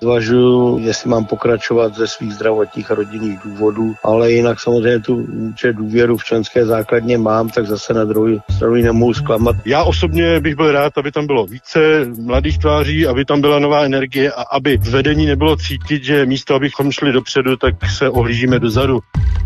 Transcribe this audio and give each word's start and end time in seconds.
Zvažuju, 0.00 0.78
jestli 0.78 1.10
mám 1.10 1.24
pokračovat 1.24 1.94
ze 1.94 2.06
svých 2.06 2.32
zdravotních 2.32 2.90
a 2.90 2.94
rodinných 2.94 3.38
důvodů, 3.44 3.94
ale 4.04 4.32
jinak 4.32 4.60
samozřejmě 4.60 5.00
tu 5.00 5.26
že 5.60 5.72
důvěru 5.72 6.16
v 6.16 6.24
členské 6.24 6.66
základně 6.66 7.18
mám, 7.18 7.48
tak 7.48 7.66
zase 7.66 7.94
na 7.94 8.04
druhý 8.04 8.40
stranu 8.56 8.74
nemohu 8.74 9.14
zklamat. 9.14 9.56
Já 9.64 9.82
osobně 9.82 10.40
bych 10.40 10.56
byl 10.56 10.72
rád, 10.72 10.98
aby 10.98 11.12
tam 11.12 11.26
bylo 11.26 11.46
více 11.46 11.80
mladých 12.20 12.58
tváří, 12.58 13.06
aby 13.06 13.24
tam 13.24 13.40
byla 13.40 13.58
nová 13.58 13.84
energie 13.84 14.32
a 14.32 14.42
aby 14.42 14.76
v 14.76 14.88
vedení 14.88 15.26
nebylo 15.26 15.56
cítit, 15.56 16.04
že 16.04 16.26
místo, 16.26 16.54
abychom 16.54 16.92
šli 16.92 17.12
dopředu, 17.12 17.56
tak 17.56 17.74
se 17.96 18.08
ohlížíme 18.08 18.58
dozadu. 18.58 19.00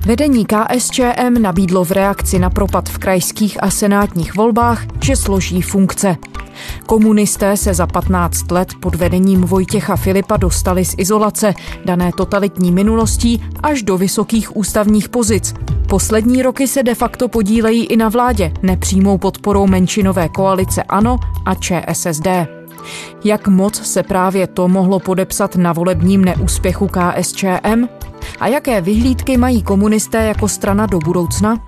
Vedení 0.06 0.46
KSČM 0.46 1.42
nabídlo 1.42 1.84
v 1.84 1.90
reakci 1.90 2.38
na 2.38 2.50
propad 2.50 2.88
v 2.88 2.98
krajských 2.98 3.62
a 3.62 3.70
senátních 3.70 4.34
volbách, 4.34 4.84
že 5.04 5.16
složí 5.16 5.62
funkce. 5.62 6.16
Komunisté 6.86 7.56
se 7.56 7.74
za 7.74 7.86
15 7.86 8.50
let 8.50 8.68
pod 8.80 8.94
vedením 8.94 9.40
Vojtěcha 9.40 9.96
Filipa 9.96 10.36
dostali 10.36 10.84
z 10.84 10.94
izolace, 10.98 11.54
dané 11.84 12.10
totalitní 12.16 12.72
minulostí, 12.72 13.42
až 13.62 13.82
do 13.82 13.98
vysokých 13.98 14.56
ústavních 14.56 15.08
pozic. 15.08 15.54
Poslední 15.88 16.42
roky 16.42 16.68
se 16.68 16.82
de 16.82 16.94
facto 16.94 17.28
podílejí 17.28 17.84
i 17.84 17.96
na 17.96 18.08
vládě, 18.08 18.52
nepřímou 18.62 19.18
podporou 19.18 19.66
menšinové 19.66 20.28
koalice 20.28 20.82
ANO 20.82 21.18
a 21.44 21.54
ČSSD. 21.54 22.26
Jak 23.24 23.48
moc 23.48 23.86
se 23.86 24.02
právě 24.02 24.46
to 24.46 24.68
mohlo 24.68 25.00
podepsat 25.00 25.56
na 25.56 25.72
volebním 25.72 26.24
neúspěchu 26.24 26.88
KSČM? 26.88 27.88
A 28.40 28.46
jaké 28.46 28.80
vyhlídky 28.80 29.36
mají 29.36 29.62
komunisté 29.62 30.26
jako 30.26 30.48
strana 30.48 30.86
do 30.86 30.98
budoucna? 30.98 31.58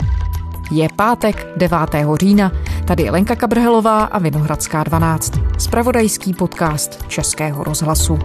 Je 0.71 0.89
pátek 0.97 1.47
9. 1.57 1.79
října. 2.21 2.53
Tady 2.87 3.03
je 3.03 3.11
Lenka 3.11 3.37
Kabrhelová 3.37 4.05
a 4.05 4.19
Vinohradská 4.19 4.85
12. 4.85 5.33
Spravodajský 5.59 6.35
podcast 6.35 7.09
Českého 7.09 7.65
rozhlasu. 7.65 8.19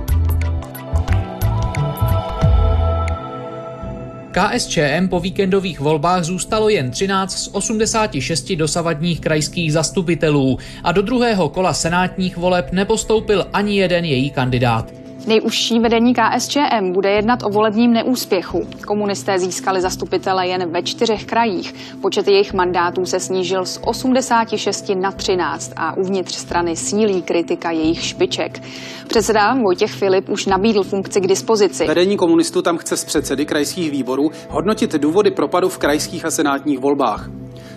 KSČM 4.31 5.07
po 5.09 5.19
víkendových 5.19 5.79
volbách 5.79 6.23
zůstalo 6.23 6.69
jen 6.69 6.91
13 6.91 7.37
z 7.37 7.49
86 7.51 8.51
dosavadních 8.51 9.21
krajských 9.21 9.73
zastupitelů 9.73 10.57
a 10.83 10.91
do 10.91 11.01
druhého 11.01 11.49
kola 11.49 11.73
senátních 11.73 12.37
voleb 12.37 12.71
nepostoupil 12.71 13.45
ani 13.53 13.77
jeden 13.77 14.05
její 14.05 14.29
kandidát. 14.29 15.02
Nejužší 15.27 15.79
vedení 15.79 16.13
KSČM 16.13 16.91
bude 16.93 17.09
jednat 17.11 17.43
o 17.43 17.49
volebním 17.49 17.93
neúspěchu. 17.93 18.67
Komunisté 18.87 19.39
získali 19.39 19.81
zastupitele 19.81 20.47
jen 20.47 20.71
ve 20.71 20.83
čtyřech 20.83 21.25
krajích. 21.25 21.73
Počet 22.01 22.27
jejich 22.27 22.53
mandátů 22.53 23.05
se 23.05 23.19
snížil 23.19 23.65
z 23.65 23.79
86 23.85 24.89
na 24.89 25.11
13 25.11 25.73
a 25.75 25.97
uvnitř 25.97 26.35
strany 26.35 26.75
sílí 26.75 27.21
kritika 27.21 27.71
jejich 27.71 28.03
špiček. 28.03 28.61
Předseda 29.07 29.53
Vojtěch 29.53 29.91
Filip 29.91 30.29
už 30.29 30.45
nabídl 30.45 30.83
funkci 30.83 31.21
k 31.21 31.27
dispozici. 31.27 31.87
Vedení 31.87 32.17
komunistů 32.17 32.61
tam 32.61 32.77
chce 32.77 32.97
z 32.97 33.05
předsedy 33.05 33.45
krajských 33.45 33.91
výborů 33.91 34.29
hodnotit 34.49 34.93
důvody 34.95 35.31
propadu 35.31 35.69
v 35.69 35.77
krajských 35.77 36.25
a 36.25 36.31
senátních 36.31 36.79
volbách. 36.79 37.29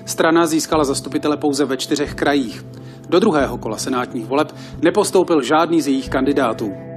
Strana 0.05 0.47
získala 0.47 0.84
zastupitele 0.84 1.36
pouze 1.36 1.64
ve 1.64 1.77
čtyřech 1.77 2.14
krajích. 2.14 2.64
Do 3.08 3.20
druhého 3.20 3.58
kola 3.58 3.77
senátních 3.77 4.27
voleb 4.27 4.53
nepostoupil 4.83 5.42
žádný 5.42 5.81
z 5.83 5.86
jejich 5.86 6.08
kandidátů. 6.08 6.95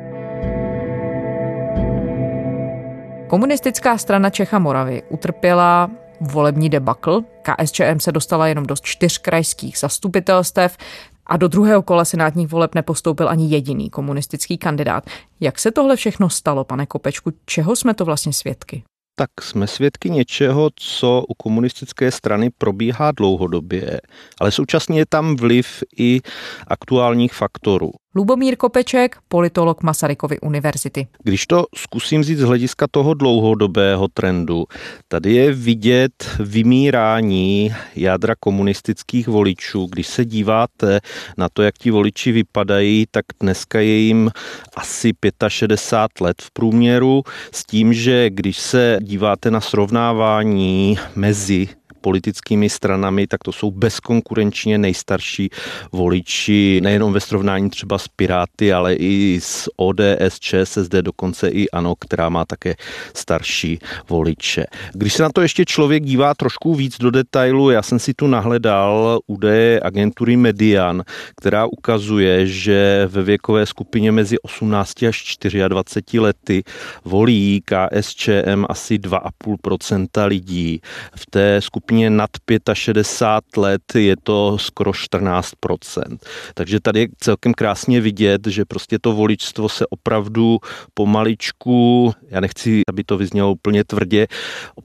Komunistická 3.29 3.97
strana 3.97 4.29
Čecha 4.29 4.59
Moravy 4.59 5.03
utrpěla 5.09 5.91
volební 6.21 6.69
debakl. 6.69 7.21
KSČM 7.41 7.99
se 7.99 8.11
dostala 8.11 8.47
jenom 8.47 8.65
do 8.65 8.75
čtyř 8.81 9.17
krajských 9.17 9.77
zastupitelstev 9.77 10.77
a 11.25 11.37
do 11.37 11.47
druhého 11.47 11.81
kola 11.81 12.05
senátních 12.05 12.47
voleb 12.47 12.75
nepostoupil 12.75 13.29
ani 13.29 13.49
jediný 13.49 13.89
komunistický 13.89 14.57
kandidát. 14.57 15.03
Jak 15.39 15.59
se 15.59 15.71
tohle 15.71 15.95
všechno 15.95 16.29
stalo, 16.29 16.63
pane 16.63 16.85
Kopečku? 16.85 17.31
Čeho 17.45 17.75
jsme 17.75 17.93
to 17.93 18.05
vlastně 18.05 18.33
svědky? 18.33 18.83
tak 19.19 19.41
jsme 19.41 19.67
svědky 19.67 20.09
něčeho, 20.09 20.69
co 20.75 21.23
u 21.27 21.33
komunistické 21.33 22.11
strany 22.11 22.49
probíhá 22.57 23.11
dlouhodobě, 23.11 24.01
ale 24.41 24.51
současně 24.51 24.99
je 24.99 25.05
tam 25.09 25.35
vliv 25.35 25.83
i 25.97 26.21
aktuálních 26.67 27.33
faktorů. 27.33 27.91
Lubomír 28.15 28.55
Kopeček, 28.55 29.17
politolog 29.27 29.83
Masarykovy 29.83 30.39
univerzity. 30.39 31.07
Když 31.23 31.47
to 31.47 31.65
zkusím 31.75 32.23
říct 32.23 32.39
z 32.39 32.43
hlediska 32.43 32.87
toho 32.91 33.13
dlouhodobého 33.13 34.07
trendu, 34.07 34.65
tady 35.07 35.33
je 35.33 35.53
vidět 35.53 36.11
vymírání 36.39 37.73
jádra 37.95 38.35
komunistických 38.39 39.27
voličů. 39.27 39.87
Když 39.91 40.07
se 40.07 40.25
díváte 40.25 40.99
na 41.37 41.49
to, 41.53 41.61
jak 41.61 41.77
ti 41.77 41.91
voliči 41.91 42.31
vypadají, 42.31 43.05
tak 43.11 43.25
dneska 43.39 43.79
je 43.79 43.97
jim 43.97 44.31
asi 44.75 45.13
65 45.47 46.25
let 46.25 46.41
v 46.41 46.51
průměru, 46.51 47.23
s 47.51 47.65
tím, 47.65 47.93
že 47.93 48.29
když 48.29 48.57
se 48.57 48.97
díváte 49.01 49.51
na 49.51 49.61
srovnávání 49.61 50.97
mezi 51.15 51.67
politickými 52.01 52.69
stranami, 52.69 53.27
tak 53.27 53.43
to 53.43 53.51
jsou 53.51 53.71
bezkonkurenčně 53.71 54.77
nejstarší 54.77 55.49
voliči, 55.91 56.79
nejenom 56.83 57.13
ve 57.13 57.19
srovnání 57.19 57.69
třeba 57.69 57.97
s 57.97 58.07
Piráty, 58.07 58.73
ale 58.73 58.93
i 58.93 59.39
s 59.43 59.69
ODS, 59.77 60.39
ČSSD, 60.39 60.91
dokonce 60.91 61.49
i 61.49 61.69
ANO, 61.69 61.95
která 61.99 62.29
má 62.29 62.45
také 62.45 62.75
starší 63.13 63.79
voliče. 64.09 64.65
Když 64.93 65.13
se 65.13 65.23
na 65.23 65.29
to 65.29 65.41
ještě 65.41 65.65
člověk 65.65 66.03
dívá 66.03 66.33
trošku 66.33 66.75
víc 66.75 66.97
do 66.97 67.11
detailu, 67.11 67.69
já 67.69 67.81
jsem 67.81 67.99
si 67.99 68.13
tu 68.13 68.27
nahledal 68.27 69.19
údaje 69.27 69.79
agentury 69.83 70.37
Median, 70.37 71.03
která 71.37 71.65
ukazuje, 71.65 72.47
že 72.47 73.07
ve 73.11 73.23
věkové 73.23 73.65
skupině 73.65 74.11
mezi 74.11 74.39
18 74.39 75.03
až 75.03 75.37
24 75.67 76.19
lety 76.19 76.63
volí 77.05 77.61
KSČM 77.65 78.65
asi 78.69 78.97
2,5% 78.97 80.27
lidí. 80.27 80.81
V 81.15 81.25
té 81.25 81.61
skupině 81.61 81.88
skupině 81.89 82.09
nad 82.09 82.29
65 82.73 83.61
let 83.61 83.81
je 83.95 84.15
to 84.23 84.57
skoro 84.57 84.91
14%. 84.91 86.17
Takže 86.53 86.79
tady 86.79 86.99
je 86.99 87.07
celkem 87.19 87.53
krásně 87.53 88.01
vidět, 88.01 88.47
že 88.47 88.65
prostě 88.65 88.99
to 89.01 89.13
voličstvo 89.13 89.69
se 89.69 89.85
opravdu 89.89 90.59
pomaličku, 90.93 92.13
já 92.29 92.39
nechci, 92.39 92.81
aby 92.89 93.03
to 93.03 93.17
vyznělo 93.17 93.51
úplně 93.51 93.83
tvrdě, 93.83 94.27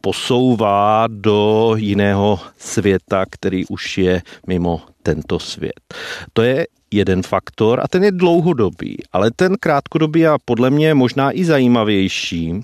posouvá 0.00 1.06
do 1.08 1.72
jiného 1.76 2.40
světa, 2.56 3.24
který 3.30 3.66
už 3.66 3.98
je 3.98 4.22
mimo 4.46 4.80
tento 5.02 5.38
svět. 5.38 5.80
To 6.32 6.42
je 6.42 6.66
jeden 6.90 7.22
faktor 7.22 7.80
a 7.80 7.88
ten 7.88 8.04
je 8.04 8.12
dlouhodobý, 8.12 8.96
ale 9.12 9.30
ten 9.36 9.56
krátkodobý 9.60 10.26
a 10.26 10.38
podle 10.44 10.70
mě 10.70 10.94
možná 10.94 11.36
i 11.36 11.44
zajímavější. 11.44 12.60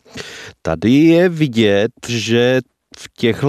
Tady 0.62 0.90
je 0.90 1.28
vidět, 1.28 1.92
že 2.08 2.60
v 3.00 3.08
těchto 3.16 3.40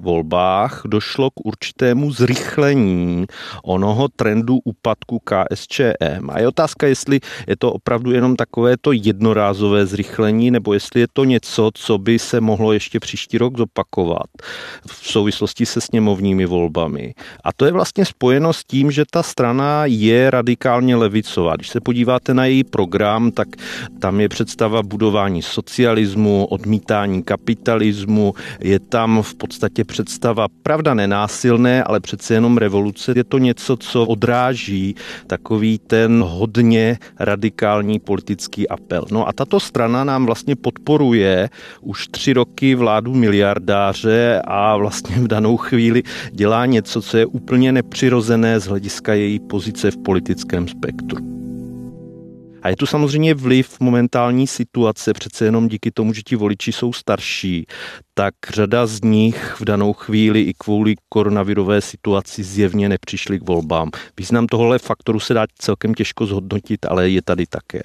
volbách 0.00 0.82
došlo 0.86 1.30
k 1.30 1.40
určitému 1.44 2.12
zrychlení 2.12 3.26
onoho 3.64 4.08
trendu 4.08 4.58
úpadku 4.64 5.18
KSČM. 5.18 6.30
A 6.30 6.38
je 6.38 6.48
otázka, 6.48 6.86
jestli 6.86 7.20
je 7.46 7.56
to 7.56 7.72
opravdu 7.72 8.12
jenom 8.12 8.36
takové 8.36 8.76
to 8.80 8.92
jednorázové 8.92 9.86
zrychlení, 9.86 10.50
nebo 10.50 10.74
jestli 10.74 11.00
je 11.00 11.06
to 11.12 11.24
něco, 11.24 11.70
co 11.74 11.98
by 11.98 12.18
se 12.18 12.40
mohlo 12.40 12.72
ještě 12.72 13.00
příští 13.00 13.38
rok 13.38 13.58
zopakovat 13.58 14.26
v 14.86 15.06
souvislosti 15.06 15.66
se 15.66 15.80
sněmovními 15.80 16.46
volbami. 16.46 17.14
A 17.44 17.52
to 17.52 17.64
je 17.64 17.72
vlastně 17.72 18.04
spojeno 18.04 18.52
s 18.52 18.64
tím, 18.64 18.90
že 18.90 19.04
ta 19.10 19.22
strana 19.22 19.82
je 19.86 20.30
radikálně 20.30 20.96
levicová. 20.96 21.56
Když 21.56 21.68
se 21.68 21.80
podíváte 21.80 22.34
na 22.34 22.44
její 22.44 22.64
program, 22.64 23.30
tak 23.30 23.48
tam 24.00 24.20
je 24.20 24.28
představa 24.28 24.82
budování 24.82 25.42
socialismu, 25.42 26.44
odmítání 26.44 27.22
kapitalismu, 27.22 28.34
je 28.60 28.80
tam 28.92 29.22
v 29.22 29.34
podstatě 29.34 29.84
představa, 29.84 30.46
pravda 30.62 30.94
nenásilné, 30.94 31.84
ale 31.84 32.00
přece 32.00 32.34
jenom 32.34 32.58
revoluce. 32.58 33.12
Je 33.16 33.24
to 33.24 33.38
něco, 33.38 33.76
co 33.76 34.04
odráží 34.04 34.94
takový 35.26 35.78
ten 35.78 36.24
hodně 36.26 36.98
radikální 37.18 37.98
politický 37.98 38.68
apel. 38.68 39.04
No 39.10 39.28
a 39.28 39.32
tato 39.32 39.60
strana 39.60 40.04
nám 40.04 40.26
vlastně 40.26 40.56
podporuje 40.56 41.50
už 41.80 42.08
tři 42.08 42.32
roky 42.32 42.74
vládu 42.74 43.14
miliardáře 43.14 44.42
a 44.44 44.76
vlastně 44.76 45.16
v 45.16 45.28
danou 45.28 45.56
chvíli 45.56 46.02
dělá 46.32 46.66
něco, 46.66 47.02
co 47.02 47.16
je 47.16 47.26
úplně 47.26 47.72
nepřirozené 47.72 48.60
z 48.60 48.66
hlediska 48.66 49.14
její 49.14 49.38
pozice 49.38 49.90
v 49.90 49.96
politickém 49.96 50.68
spektru. 50.68 51.31
A 52.62 52.68
je 52.68 52.76
tu 52.76 52.86
samozřejmě 52.86 53.34
vliv 53.34 53.80
momentální 53.80 54.46
situace, 54.46 55.12
přece 55.12 55.44
jenom 55.44 55.68
díky 55.68 55.90
tomu, 55.90 56.12
že 56.12 56.22
ti 56.22 56.36
voliči 56.36 56.72
jsou 56.72 56.92
starší, 56.92 57.66
tak 58.14 58.34
řada 58.50 58.86
z 58.86 59.00
nich 59.00 59.56
v 59.60 59.64
danou 59.64 59.92
chvíli 59.92 60.40
i 60.40 60.54
kvůli 60.58 60.94
koronavirové 61.08 61.80
situaci 61.80 62.44
zjevně 62.44 62.88
nepřišli 62.88 63.38
k 63.38 63.48
volbám. 63.48 63.90
Význam 64.18 64.46
tohohle 64.46 64.78
faktoru 64.78 65.20
se 65.20 65.34
dá 65.34 65.46
celkem 65.58 65.94
těžko 65.94 66.26
zhodnotit, 66.26 66.86
ale 66.86 67.10
je 67.10 67.22
tady 67.22 67.46
také. 67.46 67.82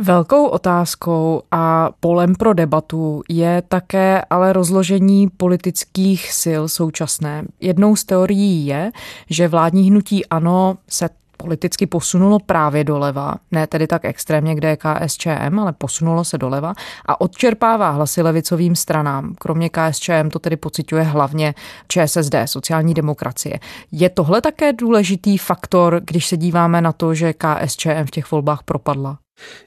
Velkou 0.00 0.46
otázkou 0.46 1.42
a 1.50 1.90
polem 2.00 2.34
pro 2.34 2.54
debatu 2.54 3.22
je 3.28 3.62
také 3.68 4.22
ale 4.30 4.52
rozložení 4.52 5.28
politických 5.28 6.32
sil 6.42 6.62
současné. 6.68 7.44
Jednou 7.60 7.96
z 7.96 8.04
teorií 8.04 8.66
je, 8.66 8.90
že 9.30 9.48
vládní 9.48 9.90
hnutí 9.90 10.26
ANO 10.26 10.76
se 10.88 11.08
politicky 11.42 11.86
posunulo 11.86 12.38
právě 12.38 12.84
doleva, 12.84 13.34
ne 13.50 13.66
tedy 13.66 13.86
tak 13.86 14.04
extrémně, 14.04 14.54
kde 14.54 14.68
je 14.68 14.76
KSČM, 14.76 15.58
ale 15.58 15.72
posunulo 15.72 16.24
se 16.24 16.38
doleva 16.38 16.74
a 17.06 17.20
odčerpává 17.20 17.90
hlasy 17.90 18.22
levicovým 18.22 18.76
stranám. 18.76 19.34
Kromě 19.38 19.68
KSČM 19.68 20.30
to 20.32 20.38
tedy 20.38 20.56
pociťuje 20.56 21.02
hlavně 21.02 21.54
ČSSD, 21.88 22.34
sociální 22.44 22.94
demokracie. 22.94 23.58
Je 23.92 24.08
tohle 24.08 24.40
také 24.40 24.72
důležitý 24.72 25.38
faktor, 25.38 26.00
když 26.04 26.26
se 26.26 26.36
díváme 26.36 26.80
na 26.80 26.92
to, 26.92 27.14
že 27.14 27.32
KSČM 27.32 28.04
v 28.06 28.10
těch 28.10 28.30
volbách 28.30 28.62
propadla? 28.62 29.21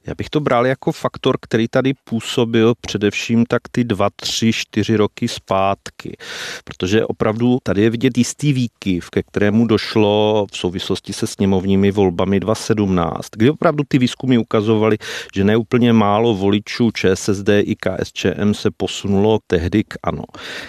Já 0.08 0.16
bych 0.16 0.30
to 0.30 0.40
bral 0.40 0.68
jako 0.68 0.92
faktor, 0.92 1.38
který 1.42 1.68
tady 1.68 1.94
působil 2.04 2.74
především 2.82 3.46
tak 3.46 3.62
ty 3.72 3.84
dva, 3.84 4.10
tři, 4.16 4.54
čtyři 4.54 4.96
roky 4.96 5.28
zpátky, 5.28 6.18
protože 6.64 7.06
opravdu 7.06 7.58
tady 7.64 7.82
je 7.82 7.90
vidět 7.90 8.18
jistý 8.18 8.54
výkyv, 8.54 9.10
ke 9.10 9.24
kterému 9.24 9.68
došlo 9.68 10.46
v 10.52 10.58
souvislosti 10.58 11.14
se 11.14 11.28
sněmovními 11.28 11.92
volbami 11.92 12.40
2017, 12.40 13.28
kdy 13.38 13.50
opravdu 13.50 13.84
ty 13.88 13.98
výzkumy 13.98 14.38
ukazovaly, 14.38 14.98
že 15.36 15.44
neúplně 15.44 15.94
málo 15.94 16.36
voličů 16.36 16.92
ČSSD 16.92 17.50
i 17.50 17.76
KSČM 17.76 18.54
se 18.54 18.70
posunulo 18.78 19.40
tehdy 19.48 19.84
k 19.84 19.96
ano. 20.04 20.24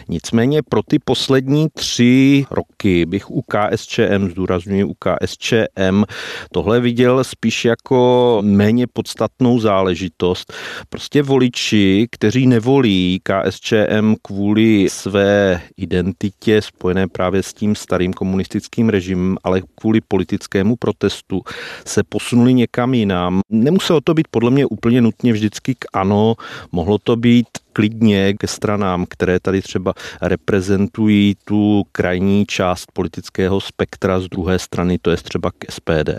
Nicméně 0.09 0.63
pro 0.63 0.83
ty 0.83 0.99
poslední 1.05 1.69
tři 1.75 2.45
roky 2.51 3.07
bych 3.07 3.31
u 3.31 3.43
KSČM, 3.43 4.29
zdůraznuju 4.31 4.89
u 4.89 4.95
KSČM, 4.95 6.05
tohle 6.53 6.81
viděl 6.81 7.25
spíš 7.25 7.65
jako 7.65 8.39
méně 8.45 8.86
podstatnou 8.93 9.61
záležitost. 9.61 10.53
Prostě 10.89 11.23
voliči, 11.23 12.07
kteří 12.11 12.47
nevolí 12.47 13.21
KSČM 13.23 14.15
kvůli 14.23 14.89
své 14.91 15.61
identitě 15.77 16.63
spojené 16.63 17.09
právě 17.09 17.43
s 17.43 17.55
tím 17.55 17.75
starým 17.75 18.13
komunistickým 18.13 18.89
režimem, 18.89 19.37
ale 19.45 19.63
kvůli 19.75 20.01
politickému 20.01 20.77
protestu, 20.77 21.43
se 21.87 22.03
posunuli 22.03 22.55
někam 22.55 22.95
jinam. 22.95 23.41
Nemuselo 23.51 24.01
to 24.01 24.15
být 24.15 24.29
podle 24.31 24.51
mě 24.51 24.67
úplně 24.67 25.01
nutně 25.01 25.33
vždycky 25.33 25.75
k 25.75 25.85
ano, 25.93 26.35
mohlo 26.73 26.99
to 26.99 27.17
být 27.17 27.47
klidně 27.73 28.35
ke 28.35 28.47
stranám, 28.47 29.07
které 29.09 29.41
tady 29.41 29.63
třeba 29.63 29.93
reprezentují 30.23 31.35
tu 31.45 31.83
krajní 31.93 32.47
část 32.47 32.87
politického 32.93 33.61
spektra 33.61 34.21
z 34.21 34.29
druhé 34.29 34.59
strany, 34.59 34.99
to 34.99 35.11
je 35.11 35.17
třeba 35.17 35.51
k 35.51 35.71
SPD. 35.71 36.11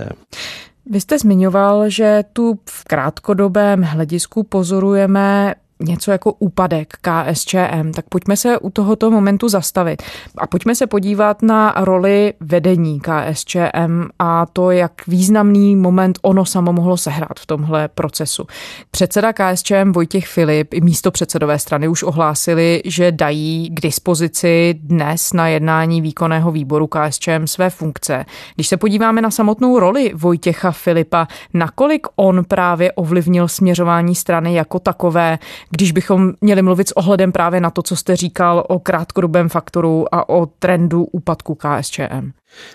Vy 0.89 1.01
jste 1.01 1.19
zmiňoval, 1.19 1.89
že 1.89 2.23
tu 2.33 2.59
v 2.69 2.83
krátkodobém 2.83 3.81
hledisku 3.81 4.43
pozorujeme 4.43 5.55
něco 5.79 6.11
jako 6.11 6.33
úpadek 6.33 6.93
KSČM, 7.01 7.91
tak 7.95 8.05
pojďme 8.09 8.37
se 8.37 8.57
u 8.57 8.69
tohoto 8.69 9.11
momentu 9.11 9.49
zastavit 9.49 10.03
a 10.37 10.47
pojďme 10.47 10.75
se 10.75 10.87
podívat 10.87 11.41
na 11.41 11.73
roli 11.77 12.33
vedení 12.39 12.99
KSČM 12.99 14.03
a 14.19 14.45
to, 14.45 14.71
jak 14.71 14.91
významný 15.07 15.75
moment 15.75 16.19
ono 16.21 16.45
samo 16.45 16.73
mohlo 16.73 16.97
sehrát 16.97 17.39
v 17.39 17.45
tomhle 17.45 17.87
procesu. 17.87 18.47
Předseda 18.91 19.33
KSČM 19.33 19.91
Vojtěch 19.91 20.27
Filip 20.27 20.73
i 20.73 20.81
místo 20.81 21.11
předsedové 21.11 21.59
strany 21.59 21.87
už 21.87 22.03
ohlásili, 22.03 22.81
že 22.85 23.11
dají 23.11 23.69
k 23.73 23.81
dispozici 23.81 24.75
dnes 24.83 25.33
na 25.33 25.47
jednání 25.47 26.01
výkonného 26.01 26.51
výboru 26.51 26.87
KSČM 26.87 27.45
své 27.45 27.69
funkce. 27.69 28.25
Když 28.55 28.67
se 28.67 28.77
podíváme 28.77 29.21
na 29.21 29.31
samotnou 29.31 29.79
roli 29.79 30.11
Vojtěcha 30.15 30.71
Filipa, 30.71 31.27
nakolik 31.53 32.07
on 32.15 32.45
právě 32.45 32.91
ovlivnil 32.91 33.47
směřování 33.47 34.15
strany 34.15 34.53
jako 34.53 34.79
takové, 34.79 35.39
když 35.69 35.91
bychom 35.91 36.33
měli 36.41 36.61
mluvit 36.61 36.89
s 36.89 36.97
ohledem 36.97 37.31
právě 37.31 37.61
na 37.61 37.69
to, 37.69 37.81
co 37.81 37.95
jste 37.95 38.15
říkal 38.15 38.63
o 38.69 38.79
krátkodobém 38.79 39.49
faktoru 39.49 40.15
a 40.15 40.29
o 40.29 40.45
trendu 40.45 41.03
úpadku 41.03 41.55
KSČM 41.55 42.31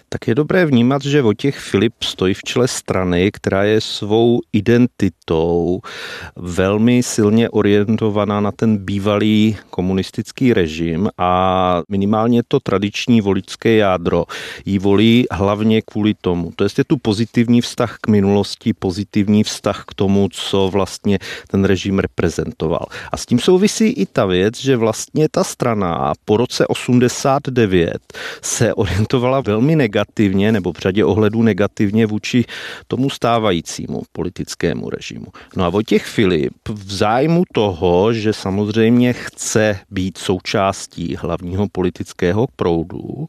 tak 0.08 0.29
je 0.29 0.34
dobré 0.34 0.67
vnímat, 0.67 1.02
že 1.02 1.23
Vojtěch 1.23 1.58
Filip 1.58 1.94
stojí 2.02 2.34
v 2.34 2.43
čele 2.43 2.69
strany, 2.69 3.31
která 3.32 3.64
je 3.64 3.81
svou 3.81 4.40
identitou 4.52 5.81
velmi 6.37 7.02
silně 7.02 7.50
orientovaná 7.50 8.40
na 8.40 8.52
ten 8.52 8.76
bývalý 8.76 9.56
komunistický 9.70 10.52
režim 10.52 11.08
a 11.19 11.82
minimálně 11.88 12.43
to 12.49 12.61
tradiční 12.61 13.20
voličské 13.20 13.76
jádro 13.76 14.25
jí 14.64 14.79
volí 14.79 15.26
hlavně 15.31 15.82
kvůli 15.82 16.14
tomu. 16.20 16.52
To 16.56 16.64
je 16.64 16.84
tu 16.87 16.96
pozitivní 16.96 17.61
vztah 17.61 17.99
k 18.00 18.08
minulosti, 18.08 18.73
pozitivní 18.75 19.44
vztah 19.44 19.84
k 19.88 19.94
tomu, 19.94 20.29
co 20.32 20.69
vlastně 20.73 21.19
ten 21.50 21.64
režim 21.64 21.99
reprezentoval. 21.99 22.87
A 23.12 23.17
s 23.17 23.26
tím 23.26 23.38
souvisí 23.38 23.87
i 23.87 24.06
ta 24.06 24.26
věc, 24.26 24.61
že 24.61 24.76
vlastně 24.76 25.29
ta 25.31 25.44
strana 25.44 26.12
po 26.25 26.37
roce 26.37 26.67
89 26.67 27.99
se 28.43 28.75
orientovala 28.75 29.40
velmi 29.40 29.71
velmi 29.72 29.76
negativně 29.76 30.52
nebo 30.52 30.72
v 30.72 30.78
řadě 30.78 31.04
ohledů 31.04 31.42
negativně 31.42 32.06
vůči 32.06 32.44
tomu 32.88 33.10
stávajícímu 33.10 34.02
politickému 34.12 34.90
režimu. 34.90 35.26
No 35.56 35.64
a 35.64 35.69
Vojtěch 35.69 36.04
Filip 36.04 36.69
v 36.69 36.92
zájmu 36.92 37.44
toho, 37.52 38.12
že 38.12 38.32
samozřejmě 38.32 39.12
chce 39.12 39.78
být 39.90 40.19
součástí 40.19 41.16
hlavního 41.16 41.69
politického 41.72 42.46
proudu, 42.56 43.28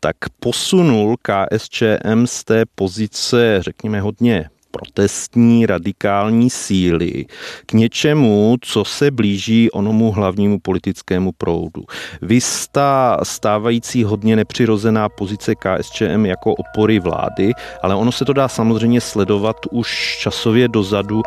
tak 0.00 0.16
posunul 0.40 1.16
KSČM 1.22 2.26
z 2.26 2.44
té 2.44 2.64
pozice, 2.74 3.58
řekněme, 3.62 4.00
hodně 4.00 4.50
protestní 4.76 5.66
radikální 5.66 6.50
síly 6.50 7.26
k 7.66 7.72
něčemu, 7.72 8.56
co 8.60 8.84
se 8.84 9.10
blíží 9.10 9.70
onomu 9.70 10.12
hlavnímu 10.12 10.58
politickému 10.58 11.32
proudu. 11.32 11.84
Vystá 12.22 13.18
stávající 13.22 14.04
hodně 14.04 14.36
nepřirozená 14.36 15.08
pozice 15.08 15.54
KSČM 15.54 16.26
jako 16.26 16.54
opory 16.54 16.98
vlády, 16.98 17.52
ale 17.82 17.94
ono 17.94 18.12
se 18.12 18.24
to 18.24 18.32
dá 18.32 18.48
samozřejmě 18.48 19.00
sledovat 19.00 19.56
už 19.70 20.18
časově 20.20 20.68
dozadu. 20.68 21.22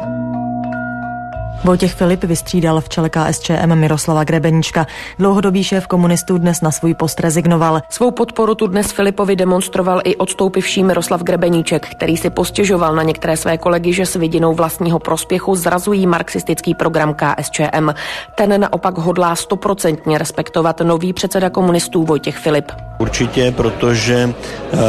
Vojtěch 1.64 1.94
Filip 1.94 2.24
vystřídal 2.24 2.82
v 2.82 2.90
čele 2.90 3.10
KSČM 3.10 3.76
Miroslava 3.76 4.24
Grebeníčka. 4.24 4.88
Dlouhodobý 5.20 5.64
šéf 5.64 5.88
komunistů 5.88 6.38
dnes 6.38 6.62
na 6.62 6.72
svůj 6.72 6.94
post 6.94 7.20
rezignoval. 7.20 7.82
Svou 7.90 8.12
podporu 8.12 8.56
tu 8.56 8.68
dnes 8.68 8.92
Filipovi 8.92 9.36
demonstroval 9.36 10.02
i 10.04 10.16
odstoupivší 10.16 10.84
Miroslav 10.84 11.22
Grebeníček, 11.22 11.88
který 11.88 12.18
si 12.18 12.30
postěžoval 12.30 12.96
na 12.96 13.04
některé 13.04 13.38
své 13.38 13.58
kolegy, 13.58 13.94
že 13.94 14.06
s 14.06 14.16
vidinou 14.16 14.54
vlastního 14.54 15.00
prospěchu 15.00 15.56
zrazují 15.56 16.08
marxistický 16.08 16.76
program 16.76 17.16
KSČM. 17.16 17.90
Ten 18.36 18.62
naopak 18.62 18.98
hodlá 18.98 19.36
stoprocentně 19.36 20.18
respektovat 20.18 20.80
nový 20.80 21.14
předseda 21.14 21.50
komunistů 21.50 22.04
Vojtěch 22.04 22.38
Filip. 22.38 22.72
Určitě, 23.00 23.52
protože 23.52 24.34
uh, 24.74 24.80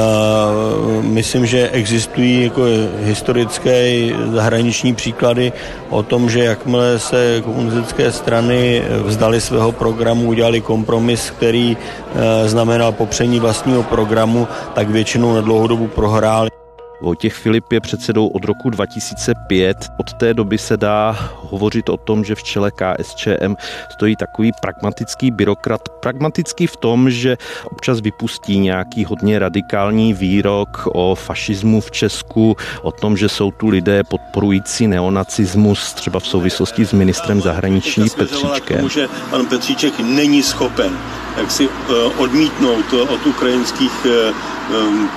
myslím, 1.05 1.46
že 1.46 1.69
existují 1.69 2.44
jako 2.44 2.62
historické 3.00 4.00
zahraniční 4.32 4.94
příklady 4.94 5.52
o 5.88 6.02
tom, 6.02 6.31
že 6.31 6.44
jakmile 6.60 6.98
se 6.98 7.40
komunistické 7.44 8.12
strany 8.12 8.82
vzdali 9.05 9.40
svého 9.40 9.72
programu, 9.72 10.29
udělali 10.29 10.60
kompromis, 10.60 11.31
který 11.31 11.76
uh, 11.76 12.20
znamenal 12.46 12.93
popření 12.93 13.40
vlastního 13.40 13.82
programu, 13.82 14.48
tak 14.74 14.90
většinou 14.90 15.34
na 15.34 15.40
dlouhou 15.40 15.67
dobu 15.67 15.86
prohráli. 15.88 16.59
Vojtěch 17.02 17.34
Filip 17.34 17.72
je 17.72 17.80
předsedou 17.80 18.26
od 18.26 18.44
roku 18.44 18.70
2005. 18.70 19.88
Od 19.96 20.12
té 20.12 20.34
doby 20.34 20.58
se 20.58 20.76
dá 20.76 21.16
hovořit 21.36 21.88
o 21.88 21.96
tom, 21.96 22.24
že 22.24 22.34
v 22.34 22.42
čele 22.42 22.70
KSČM 22.70 23.54
stojí 23.92 24.16
takový 24.16 24.52
pragmatický 24.60 25.30
byrokrat. 25.30 25.88
Pragmatický 25.88 26.66
v 26.66 26.76
tom, 26.76 27.10
že 27.10 27.36
občas 27.64 28.00
vypustí 28.00 28.58
nějaký 28.58 29.04
hodně 29.04 29.38
radikální 29.38 30.14
výrok 30.14 30.88
o 30.94 31.14
fašismu 31.14 31.80
v 31.80 31.90
Česku, 31.90 32.56
o 32.82 32.92
tom, 32.92 33.16
že 33.16 33.28
jsou 33.28 33.50
tu 33.50 33.69
lidé 33.69 34.04
podporující 34.04 34.86
neonacismus, 34.86 35.92
třeba 35.92 36.20
v 36.20 36.26
souvislosti 36.26 36.86
s 36.86 36.92
ministrem 36.92 37.40
zahraničí 37.40 38.02
Petříčkem. 38.16 38.76
Tomu, 38.76 38.88
že 38.88 39.08
pan 39.30 39.46
Petříček 39.46 40.00
není 40.00 40.42
schopen 40.42 40.98
jak 41.36 41.50
si 41.50 41.69
eh, 41.69 41.92
odmítnout 42.16 42.92
od 42.92 43.26
ukrajinských 43.26 44.06
eh, 44.06 44.32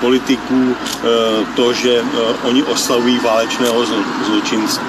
politiků 0.02 0.76
eh, 0.76 1.08
že 1.74 2.02
oni 2.44 2.64
oslavují 2.64 3.20
válečného 3.20 3.86
zločince. 4.26 4.82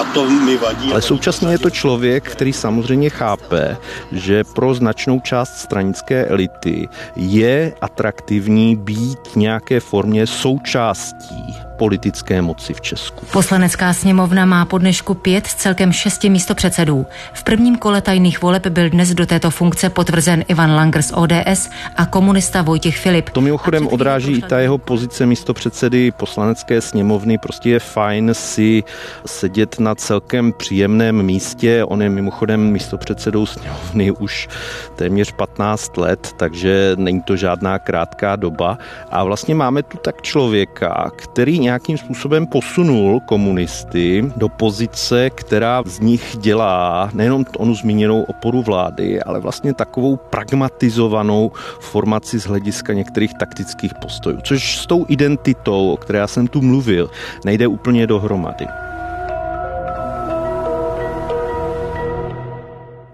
A 0.00 0.04
to 0.04 0.30
mi 0.30 0.56
vadí. 0.56 0.90
Ale 0.92 1.02
současně 1.02 1.48
je 1.48 1.58
to 1.58 1.70
člověk, 1.70 2.30
který 2.30 2.52
samozřejmě 2.52 3.10
chápe, 3.10 3.76
že 4.12 4.44
pro 4.44 4.74
značnou 4.74 5.20
část 5.20 5.58
stranické 5.58 6.26
elity 6.26 6.88
je 7.16 7.72
atraktivní 7.80 8.76
být 8.76 9.36
nějaké 9.36 9.80
formě 9.80 10.26
součástí 10.26 11.54
politické 11.82 12.42
moci 12.42 12.74
v 12.74 12.80
Česku. 12.80 13.26
Poslanecká 13.32 13.92
sněmovna 13.92 14.44
má 14.46 14.64
po 14.64 14.78
dnešku 14.78 15.14
pět 15.14 15.46
z 15.46 15.54
celkem 15.54 15.92
šesti 15.92 16.30
místopředsedů. 16.30 17.06
V 17.34 17.42
prvním 17.42 17.76
kole 17.76 18.00
tajných 18.00 18.42
voleb 18.42 18.66
byl 18.66 18.90
dnes 18.90 19.14
do 19.14 19.26
této 19.26 19.50
funkce 19.50 19.90
potvrzen 19.90 20.44
Ivan 20.48 20.74
Langer 20.74 21.02
z 21.02 21.12
ODS 21.14 21.70
a 21.96 22.06
komunista 22.06 22.62
Vojtěch 22.62 22.96
Filip. 22.96 23.30
To 23.30 23.40
mimochodem 23.40 23.86
odráží 23.86 24.32
i 24.32 24.42
ta 24.42 24.60
jeho 24.60 24.78
pozice 24.78 25.26
místopředsedy 25.26 26.10
poslanecké 26.10 26.80
sněmovny. 26.80 27.38
Prostě 27.38 27.70
je 27.70 27.78
fajn 27.80 28.30
si 28.32 28.84
sedět 29.26 29.80
na 29.80 29.94
celkem 29.94 30.52
příjemném 30.52 31.22
místě. 31.22 31.84
On 31.84 32.02
je 32.02 32.08
mimochodem 32.08 32.72
místopředsedou 32.72 33.46
sněmovny 33.46 34.10
už 34.10 34.48
téměř 34.96 35.32
15 35.32 35.96
let, 35.96 36.30
takže 36.36 36.92
není 36.96 37.22
to 37.22 37.36
žádná 37.36 37.78
krátká 37.78 38.36
doba. 38.36 38.78
A 39.10 39.24
vlastně 39.24 39.54
máme 39.54 39.82
tu 39.82 39.98
tak 39.98 40.22
člověka, 40.22 41.10
který 41.16 41.60
nějakým 41.72 41.98
způsobem 41.98 42.46
posunul 42.46 43.20
komunisty 43.20 44.32
do 44.36 44.48
pozice, 44.48 45.30
která 45.30 45.82
z 45.86 46.00
nich 46.00 46.36
dělá 46.40 47.10
nejenom 47.14 47.44
onu 47.58 47.74
zmíněnou 47.74 48.22
oporu 48.22 48.62
vlády, 48.62 49.22
ale 49.22 49.40
vlastně 49.40 49.74
takovou 49.74 50.16
pragmatizovanou 50.16 51.52
formaci 51.80 52.40
z 52.40 52.44
hlediska 52.44 52.92
některých 52.92 53.34
taktických 53.34 53.94
postojů, 53.94 54.38
což 54.44 54.78
s 54.78 54.86
tou 54.86 55.06
identitou, 55.08 55.92
o 55.92 55.96
které 55.96 56.18
já 56.18 56.26
jsem 56.26 56.46
tu 56.46 56.62
mluvil, 56.62 57.10
nejde 57.44 57.66
úplně 57.66 58.06
dohromady. 58.06 58.66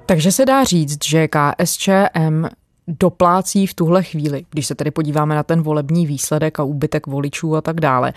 Takže 0.06 0.32
se 0.32 0.46
dá 0.46 0.64
říct, 0.64 1.04
že 1.04 1.28
KSČM 1.28 2.46
doplácí 2.88 3.66
v 3.66 3.74
tuhle 3.74 4.02
chvíli, 4.02 4.44
když 4.50 4.66
se 4.66 4.74
tedy 4.74 4.90
podíváme 4.90 5.34
na 5.34 5.42
ten 5.42 5.62
volební 5.62 6.06
výsledek 6.06 6.60
a 6.60 6.62
úbytek 6.62 7.06
voličů 7.06 7.56
a 7.56 7.60
tak 7.60 7.80
dále, 7.80 8.12